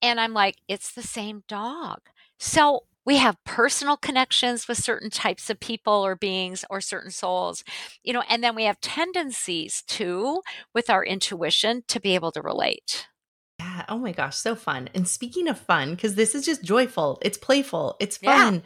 [0.00, 2.00] And I'm like, it's the same dog.
[2.38, 7.62] So we have personal connections with certain types of people or beings or certain souls,
[8.02, 10.40] you know, and then we have tendencies too
[10.74, 13.08] with our intuition to be able to relate.
[13.62, 13.84] Yeah.
[13.88, 14.88] Oh my gosh, so fun.
[14.94, 18.54] And speaking of fun, because this is just joyful, it's playful, it's fun.
[18.54, 18.60] Yeah.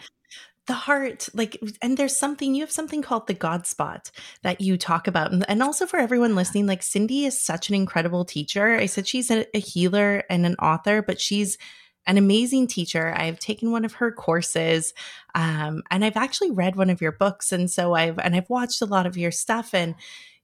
[0.67, 4.11] The heart, like, and there's something, you have something called the God spot
[4.43, 5.31] that you talk about.
[5.33, 8.75] And, and also for everyone listening, like, Cyndi is such an incredible teacher.
[8.75, 11.57] I said she's a, a healer and an author, but she's
[12.05, 13.15] an amazing teacher.
[13.17, 14.93] I've taken one of her courses,
[15.37, 17.53] um, and I've actually read one of your books.
[17.53, 19.73] And so I've, and I've watched a lot of your stuff.
[19.73, 19.95] And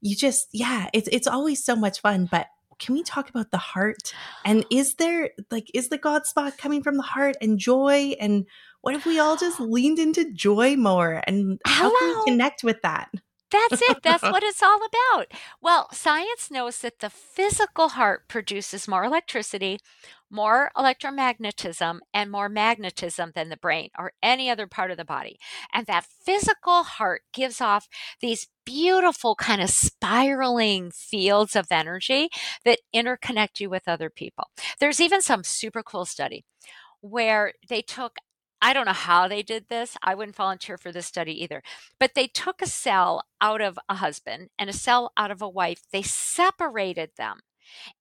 [0.00, 2.28] you just, yeah, it's, it's always so much fun.
[2.30, 2.46] But
[2.83, 4.12] can we talk about the heart?
[4.45, 8.14] And is there like is the God spot coming from the heart and joy?
[8.20, 8.47] And
[8.80, 11.22] what if we all just leaned into joy more?
[11.26, 11.99] And how Hello.
[11.99, 13.11] can we connect with that?
[13.53, 13.99] That's it.
[14.03, 15.26] That's what it's all about.
[15.61, 19.78] Well, science knows that the physical heart produces more electricity,
[20.30, 25.39] more electromagnetism, and more magnetism than the brain or any other part of the body.
[25.72, 27.89] And that physical heart gives off
[28.20, 32.28] these beautiful kind of spiraling fields of energy
[32.64, 34.44] that interconnect you with other people.
[34.80, 36.44] There's even some super cool study
[37.00, 38.16] where they took
[38.64, 39.96] I don't know how they did this.
[40.04, 41.64] I wouldn't volunteer for this study either.
[41.98, 45.48] But they took a cell out of a husband and a cell out of a
[45.48, 45.82] wife.
[45.92, 47.40] They separated them.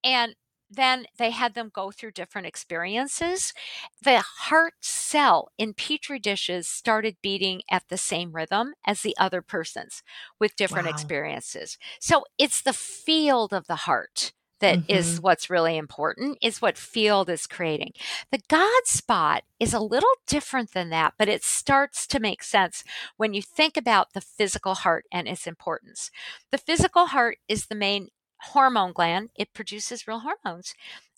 [0.04, 0.36] And
[0.72, 3.54] then they had them go through different experiences.
[4.02, 9.42] The heart cell in petri dishes started beating at the same rhythm as the other
[9.42, 10.02] person's
[10.40, 10.94] with different wow.
[10.94, 11.78] experiences.
[12.00, 14.92] So it's the field of the heart that mm-hmm.
[14.92, 17.92] is what's really important is what field is creating
[18.32, 22.84] the god spot is a little different than that but it starts to make sense
[23.18, 26.12] when you think about the physical heart and its importance
[26.52, 28.08] the physical heart is the main
[28.42, 30.74] hormone gland it produces real hormones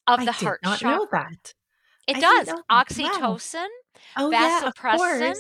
[0.08, 0.98] of I the heart not chakra.
[0.98, 1.54] know that
[2.08, 3.68] it I does oxytocin
[4.18, 4.30] wow.
[4.30, 5.36] oh, vasopressin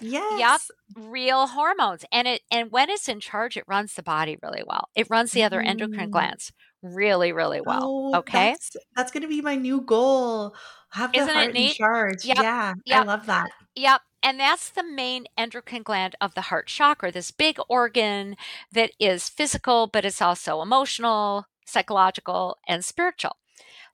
[0.00, 0.70] yeah, Yes.
[0.96, 1.06] Yep.
[1.08, 2.04] Real hormones.
[2.12, 4.88] And it and when it's in charge, it runs the body really well.
[4.94, 5.66] It runs the other mm.
[5.66, 8.12] endocrine glands really, really well.
[8.14, 8.50] Oh, okay.
[8.50, 10.54] That's, that's gonna be my new goal.
[10.90, 12.24] Have the Isn't heart in charge.
[12.24, 12.36] Yep.
[12.38, 12.74] Yeah.
[12.84, 13.02] Yep.
[13.02, 13.50] I love that.
[13.76, 14.00] Yep.
[14.24, 18.36] And that's the main endocrine gland of the heart chakra, this big organ
[18.72, 23.36] that is physical, but it's also emotional, psychological, and spiritual.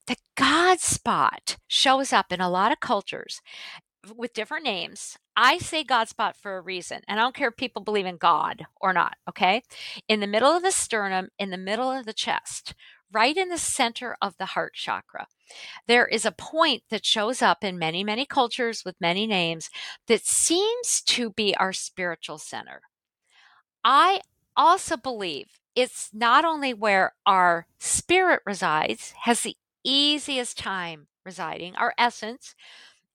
[0.06, 3.42] The God spot shows up in a lot of cultures
[4.16, 5.18] with different names.
[5.36, 8.16] I say God spot for a reason, and I don't care if people believe in
[8.16, 9.62] God or not, okay?
[10.08, 12.74] In the middle of the sternum, in the middle of the chest,
[13.12, 15.26] right in the center of the heart chakra,
[15.86, 19.70] there is a point that shows up in many, many cultures with many names
[20.06, 22.82] that seems to be our spiritual center.
[23.84, 24.20] I
[24.56, 31.94] also believe it's not only where our spirit resides, has the easiest time residing, our
[31.96, 32.54] essence,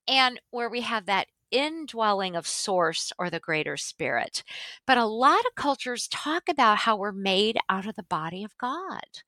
[0.07, 4.43] and where we have that indwelling of source or the greater spirit.
[4.85, 8.57] But a lot of cultures talk about how we're made out of the body of
[8.57, 9.21] God.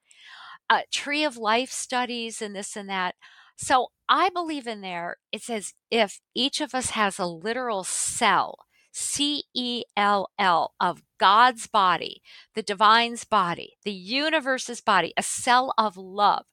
[0.70, 3.16] Uh, tree of life studies and this and that.
[3.58, 8.58] So I believe in there, it's as if each of us has a literal cell,
[8.92, 12.22] C E L L, of God's body,
[12.56, 16.46] the divine's body, the universe's body, a cell of love,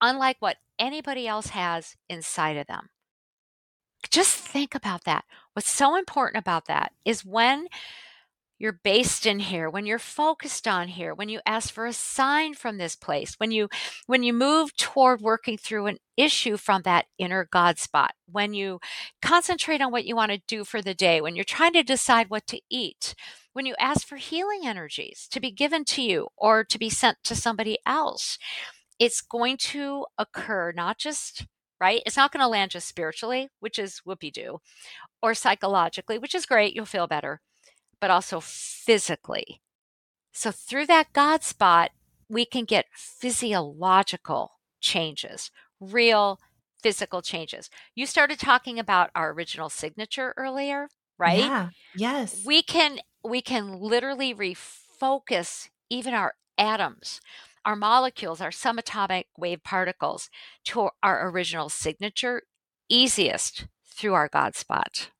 [0.00, 2.88] unlike what anybody else has inside of them
[4.10, 5.24] just think about that.
[5.52, 7.66] What's so important about that is when
[8.58, 12.54] you're based in here when you're focused on here when you ask for a sign
[12.54, 13.68] from this place when you
[14.06, 18.78] when you move toward working through an issue from that inner god spot when you
[19.22, 22.30] concentrate on what you want to do for the day when you're trying to decide
[22.30, 23.14] what to eat
[23.52, 27.18] when you ask for healing energies to be given to you or to be sent
[27.24, 28.38] to somebody else
[28.98, 31.46] it's going to occur not just
[31.80, 32.02] right?
[32.06, 34.60] It's not going to land just spiritually, which is whoopee doo,
[35.22, 37.40] or psychologically, which is great, you'll feel better,
[38.00, 39.60] but also physically.
[40.32, 41.90] So through that God spot,
[42.28, 46.40] we can get physiological changes, real
[46.82, 47.70] physical changes.
[47.94, 50.88] You started talking about our original signature earlier,
[51.18, 51.38] right?
[51.38, 51.68] Yeah.
[51.96, 52.42] Yes.
[52.44, 57.20] We can we can literally refocus even our atoms
[57.66, 60.30] our molecules, our subatomic wave particles,
[60.64, 62.42] to our original signature
[62.88, 65.10] easiest through our God spot.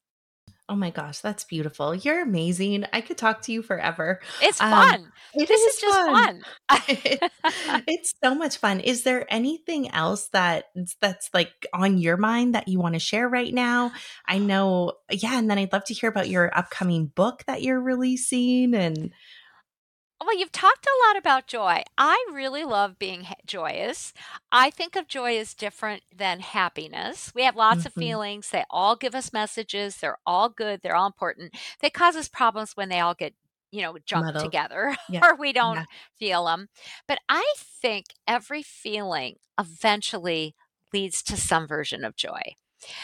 [0.68, 1.94] Oh my gosh, that's beautiful.
[1.94, 2.86] You're amazing.
[2.92, 4.20] I could talk to you forever.
[4.42, 4.94] It's um, fun.
[4.94, 6.42] Um, it this is, is just fun.
[6.68, 7.82] fun.
[7.86, 8.80] it's so much fun.
[8.80, 10.64] Is there anything else that
[11.00, 13.92] that's like on your mind that you want to share right now?
[14.26, 17.80] I know, yeah, and then I'd love to hear about your upcoming book that you're
[17.80, 19.12] releasing and
[20.20, 21.82] well, you've talked a lot about joy.
[21.98, 24.14] I really love being joyous.
[24.50, 27.32] I think of joy as different than happiness.
[27.34, 27.86] We have lots mm-hmm.
[27.88, 28.50] of feelings.
[28.50, 29.96] They all give us messages.
[29.96, 30.80] They're all good.
[30.82, 31.54] They're all important.
[31.80, 33.34] They cause us problems when they all get,
[33.70, 35.20] you know, jumped together yeah.
[35.24, 35.84] or we don't yeah.
[36.18, 36.68] feel them.
[37.06, 40.54] But I think every feeling eventually
[40.94, 42.54] leads to some version of joy.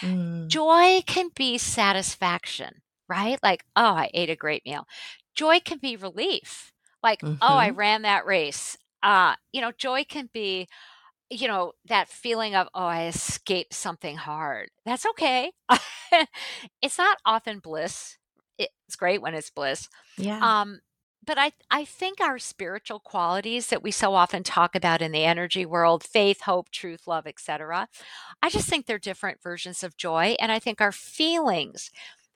[0.01, 0.49] Mm.
[0.49, 3.39] Joy can be satisfaction, right?
[3.43, 4.87] Like, oh, I ate a great meal.
[5.35, 6.72] Joy can be relief
[7.03, 7.37] like, mm-hmm.
[7.43, 7.79] oh, I mm-hmm.
[7.79, 8.77] ran that race.
[9.03, 10.69] Uh, you know, joy can be,
[11.31, 14.71] you know, that feeling of, oh, I escaped something hard.
[14.85, 15.53] That's okay.
[16.83, 18.19] it's not often bliss.
[18.59, 19.89] It's great when it's bliss.
[20.17, 20.39] Yeah.
[20.41, 20.81] Um,
[21.25, 25.25] but I, I think our spiritual qualities that we so often talk about in the
[25.25, 27.89] energy world faith hope truth love etc
[28.43, 31.91] i just think they're different versions of joy and i think our feelings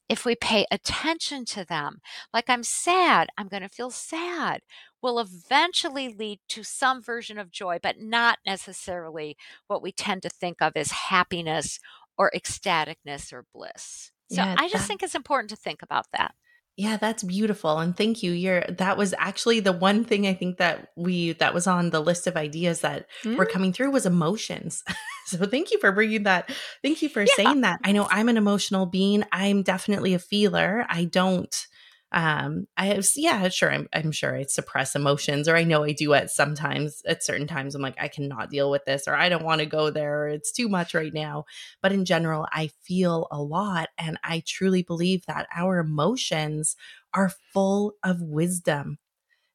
[0.09, 2.01] if we pay attention to them,
[2.33, 4.61] like I'm sad, I'm going to feel sad,
[5.03, 9.37] will eventually lead to some version of joy, but not necessarily
[9.67, 11.81] what we tend to think of as happiness
[12.17, 14.13] or ecstaticness or bliss.
[14.29, 16.35] So yeah, I just that, think it's important to think about that.
[16.77, 17.79] Yeah, that's beautiful.
[17.79, 18.33] And thank you.
[18.33, 22.01] You're that was actually the one thing I think that we that was on the
[22.01, 23.37] list of ideas that mm.
[23.37, 24.85] were coming through was emotions.
[25.27, 26.51] so thank you for bringing that.
[26.83, 27.33] Thank you for yeah.
[27.35, 27.81] saying that.
[27.83, 29.25] I know I'm an emotional being.
[29.33, 30.85] I'm definitely a feeler.
[30.91, 31.67] I don't
[32.13, 35.93] um i have yeah sure I'm, I'm sure i suppress emotions or i know i
[35.93, 39.29] do at sometimes at certain times i'm like i cannot deal with this or i
[39.29, 41.45] don't want to go there or it's too much right now
[41.83, 46.77] but in general i feel a lot and i truly believe that our emotions
[47.13, 48.99] are full of wisdom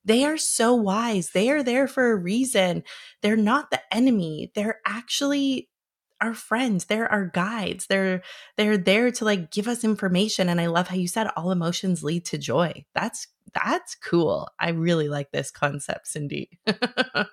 [0.04, 1.30] They are so wise.
[1.32, 2.84] They are there for a reason.
[3.22, 4.52] They're not the enemy.
[4.56, 5.70] They're actually
[6.22, 6.86] our friends.
[6.86, 7.88] They're our guides.
[7.88, 8.22] They're
[8.58, 12.04] they're there to like give us information and I love how you said all emotions
[12.04, 12.86] lead to joy.
[12.94, 14.48] That's that's cool.
[14.60, 16.50] I really like this concept, Cyndi.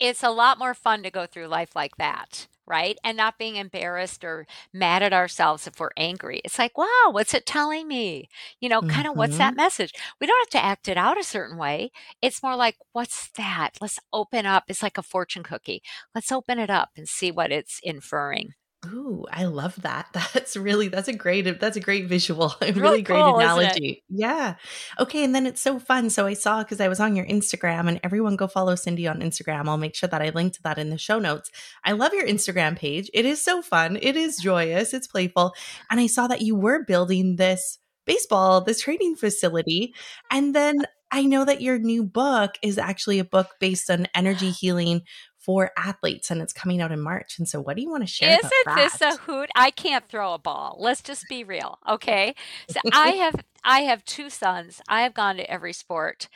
[0.00, 2.96] it's a lot more fun to go through life like that right?
[3.02, 6.40] And not being embarrassed or mad at ourselves if we're angry.
[6.44, 8.28] It's like, wow, what's it telling me?
[8.60, 9.18] You know, kind of mm-hmm.
[9.18, 9.62] what's that mm-hmm.
[9.62, 9.92] message?
[10.20, 11.90] We don't have to act it out a certain way.
[12.22, 13.70] It's more like, what's that?
[13.80, 14.64] Let's open up.
[14.68, 15.82] It's like a fortune cookie.
[16.14, 18.54] Let's open it up and see what it's inferring.
[18.86, 20.06] Ooh, I love that.
[20.32, 22.54] That's really that's a great that's a great visual.
[22.62, 24.02] A really, really great cool, analogy.
[24.08, 24.54] Yeah.
[24.98, 26.08] Okay, and then it's so fun.
[26.08, 29.20] So I saw because I was on your Instagram and everyone go follow Cyndi on
[29.20, 29.68] Instagram.
[29.68, 31.50] I'll make sure that I link to that in the show notes.
[31.84, 33.10] I love your Instagram page.
[33.12, 33.98] It is so fun.
[34.00, 35.54] It is joyous, it's playful.
[35.90, 39.94] And I saw that you were building this baseball, this training facility.
[40.30, 44.50] And then I know that your new book is actually a book based on energy
[44.60, 45.02] healing
[45.40, 47.38] for athletes and it's coming out in March.
[47.38, 48.38] And so what do you want to share?
[48.38, 49.48] Isn't this a hoot?
[49.56, 50.76] I can't throw a ball.
[50.78, 51.78] Let's just be real.
[51.88, 52.34] Okay.
[52.68, 53.34] So I have
[53.64, 54.80] I have two sons.
[54.88, 56.28] I have gone to every sport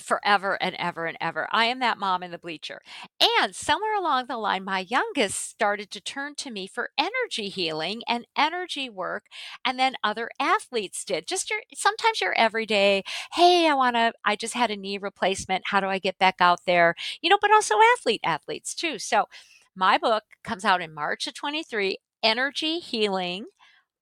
[0.00, 1.48] forever and ever and ever.
[1.52, 2.80] I am that mom in the bleacher.
[3.40, 8.02] And somewhere along the line, my youngest started to turn to me for energy healing
[8.08, 9.24] and energy work.
[9.64, 11.26] And then other athletes did.
[11.26, 13.02] Just your sometimes your everyday,
[13.34, 15.64] hey, I want to, I just had a knee replacement.
[15.66, 16.94] How do I get back out there?
[17.22, 18.98] You know, but also athlete athletes too.
[18.98, 19.26] So
[19.76, 23.46] my book comes out in March of 23, Energy Healing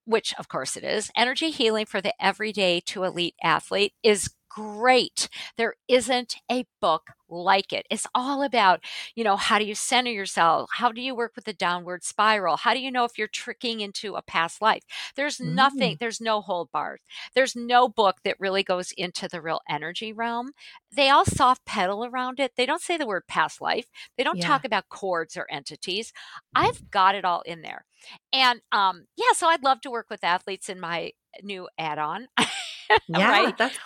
[0.09, 5.29] which of course it is, energy healing for the everyday to elite athlete is great.
[5.57, 7.87] There isn't a book like it.
[7.91, 8.81] It's all about,
[9.15, 10.69] you know, how do you center yourself?
[10.73, 12.57] How do you work with the downward spiral?
[12.57, 14.83] How do you know if you're tricking into a past life?
[15.15, 15.55] There's mm.
[15.55, 17.03] nothing, there's no hold bars.
[17.37, 20.51] There's no book that really goes into the real energy realm.
[20.91, 22.55] They all soft pedal around it.
[22.57, 23.87] They don't say the word past life.
[24.17, 24.47] They don't yeah.
[24.49, 26.13] talk about cords or entities.
[26.53, 27.85] I've got it all in there.
[28.33, 31.13] And um yeah, so I'd love to work with athletes in my
[31.45, 32.27] new add-on.
[33.09, 33.57] yeah, right?
[33.57, 33.79] that's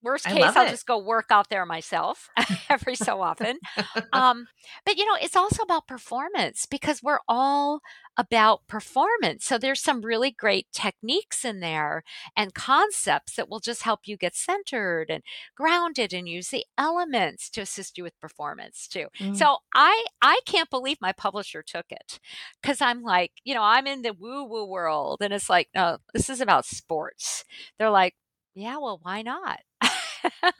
[0.00, 0.70] Worst case, I'll it.
[0.70, 2.30] just go work out there myself
[2.70, 3.58] every so often.
[4.12, 4.46] um,
[4.86, 7.80] but you know, it's also about performance because we're all
[8.16, 9.44] about performance.
[9.44, 12.04] So there's some really great techniques in there
[12.36, 15.22] and concepts that will just help you get centered and
[15.56, 19.06] grounded and use the elements to assist you with performance too.
[19.18, 19.36] Mm.
[19.36, 22.20] So I I can't believe my publisher took it
[22.62, 25.98] cuz I'm like, you know, I'm in the woo woo world and it's like, no,
[26.12, 27.44] this is about sports.
[27.78, 28.14] They're like,
[28.54, 29.60] yeah, well, why not?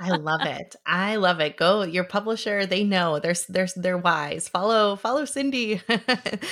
[0.01, 0.77] I love it.
[0.87, 1.57] I love it.
[1.57, 3.19] Go your publisher, they know.
[3.19, 4.49] They're they're they're wise.
[4.49, 5.81] Follow follow Cyndi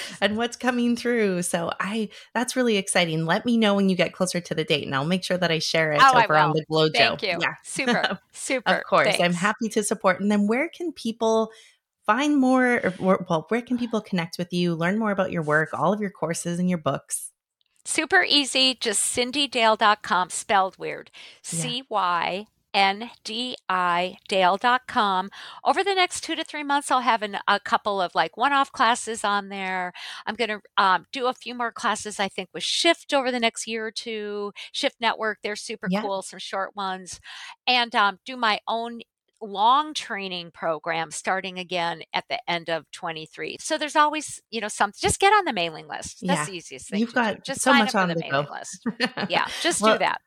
[0.20, 1.42] and what's coming through.
[1.42, 3.24] So I that's really exciting.
[3.26, 5.50] Let me know when you get closer to the date and I'll make sure that
[5.50, 7.38] I share it oh, over on the Glow Thank you.
[7.40, 7.54] Yeah.
[7.64, 8.18] Super.
[8.32, 8.74] Super.
[8.74, 9.06] of course.
[9.06, 9.20] Thanks.
[9.20, 10.20] I'm happy to support.
[10.20, 11.50] And then where can people
[12.04, 15.70] find more or, well, where can people connect with you, learn more about your work,
[15.72, 17.32] all of your courses and your books?
[17.84, 21.10] Super easy, just cyndidale.com, spelled weird.
[21.42, 22.46] C Y
[22.76, 25.30] ndidale.com.
[25.64, 28.52] Over the next two to three months, I'll have an, a couple of like one
[28.52, 29.94] off classes on there.
[30.26, 33.40] I'm going to um, do a few more classes, I think, with Shift over the
[33.40, 34.52] next year or two.
[34.72, 36.02] Shift Network, they're super yeah.
[36.02, 37.18] cool, some short ones.
[37.66, 39.00] And um, do my own
[39.42, 43.56] long training program starting again at the end of 23.
[43.60, 44.98] So there's always, you know, something.
[45.00, 46.18] Just get on the mailing list.
[46.22, 46.46] That's yeah.
[46.46, 47.00] the easiest thing.
[47.00, 47.40] You've got do.
[47.44, 48.86] just so much on the, the mailing list.
[49.28, 50.20] Yeah, just well, do that.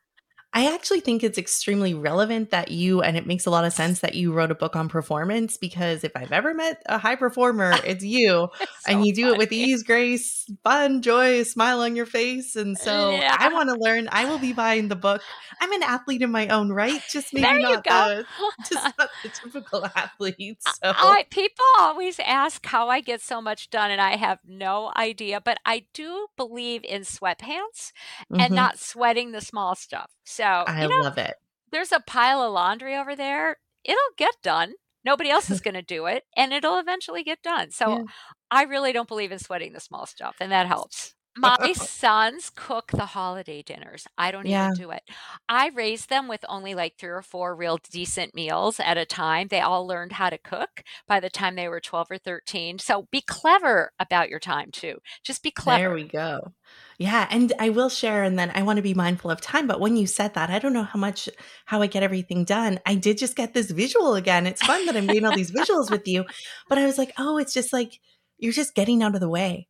[0.52, 4.00] I actually think it's extremely relevant that you, and it makes a lot of sense
[4.00, 7.74] that you wrote a book on performance because if I've ever met a high performer,
[7.86, 8.50] it's you.
[8.62, 9.36] it's so and you do funny.
[9.36, 12.56] it with ease, grace, fun, joy, smile on your face.
[12.56, 13.38] And so yeah.
[13.38, 14.10] I want to learn.
[14.12, 15.22] I will be buying the book.
[15.62, 18.26] I'm an athlete in my own right, just maybe there not, the,
[18.68, 20.58] just not the typical athlete.
[20.62, 20.72] So.
[20.84, 25.42] I, people always ask how I get so much done, and I have no idea.
[25.42, 27.92] But I do believe in sweatpants
[28.32, 28.40] mm-hmm.
[28.40, 30.10] and not sweating the small stuff.
[30.30, 31.36] So I you know, love it.
[31.72, 33.58] There's a pile of laundry over there.
[33.84, 34.74] It'll get done.
[35.04, 37.72] Nobody else is going to do it, and it'll eventually get done.
[37.72, 38.04] So yeah.
[38.52, 41.16] I really don't believe in sweating the small stuff, and that helps.
[41.38, 44.08] My sons cook the holiday dinners.
[44.18, 44.68] I don't yeah.
[44.68, 45.04] even do it.
[45.48, 49.48] I raised them with only like three or four real decent meals at a time.
[49.48, 52.80] They all learned how to cook by the time they were 12 or 13.
[52.80, 54.98] So be clever about your time too.
[55.24, 55.84] Just be clever.
[55.84, 56.54] There we go.
[56.98, 59.80] Yeah, and I will share and then I want to be mindful of time, but
[59.80, 61.30] when you said that, I don't know how much
[61.66, 62.80] how I get everything done.
[62.86, 64.46] I did just get this visual again.
[64.46, 66.26] It's fun that I'm doing all these visuals with you,
[66.68, 68.00] but I was like, "Oh, it's just like
[68.38, 69.70] you're just getting out of the way."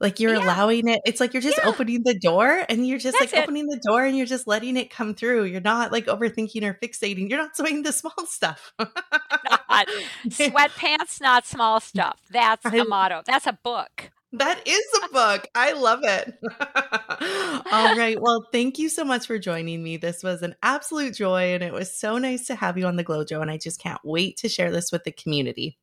[0.00, 0.44] Like you're Yeah.
[0.44, 1.00] allowing it.
[1.04, 1.68] It's like you're just Yeah.
[1.68, 3.44] opening the door and you're just That's like it.
[3.44, 5.44] opening the door and you're just letting it come through.
[5.44, 7.28] You're not like overthinking or fixating.
[7.28, 8.72] You're not sewing the small stuff.
[8.78, 9.88] Not
[10.28, 12.18] sweatpants, not small stuff.
[12.30, 13.22] That's I- a motto.
[13.26, 14.10] That's a book.
[14.32, 15.48] That is a book.
[15.54, 16.34] I love it.
[17.72, 18.16] All right.
[18.20, 19.96] Well, thank you so much for joining me.
[19.96, 23.04] This was an absolute joy, and it was so nice to have you on the
[23.04, 23.42] GlowJo.
[23.42, 25.78] And I just can't wait to share this with the community.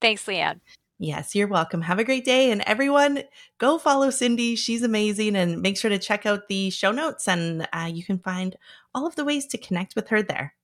[0.00, 0.60] Thanks, Leanne.
[1.02, 1.80] Yes, you're welcome.
[1.82, 2.50] Have a great day.
[2.50, 3.24] And everyone,
[3.58, 4.56] go follow Cyndi.
[4.56, 5.34] She's amazing.
[5.34, 8.54] And make sure to check out the show notes, and uh, you can find
[8.94, 10.54] all of the ways to connect with her there.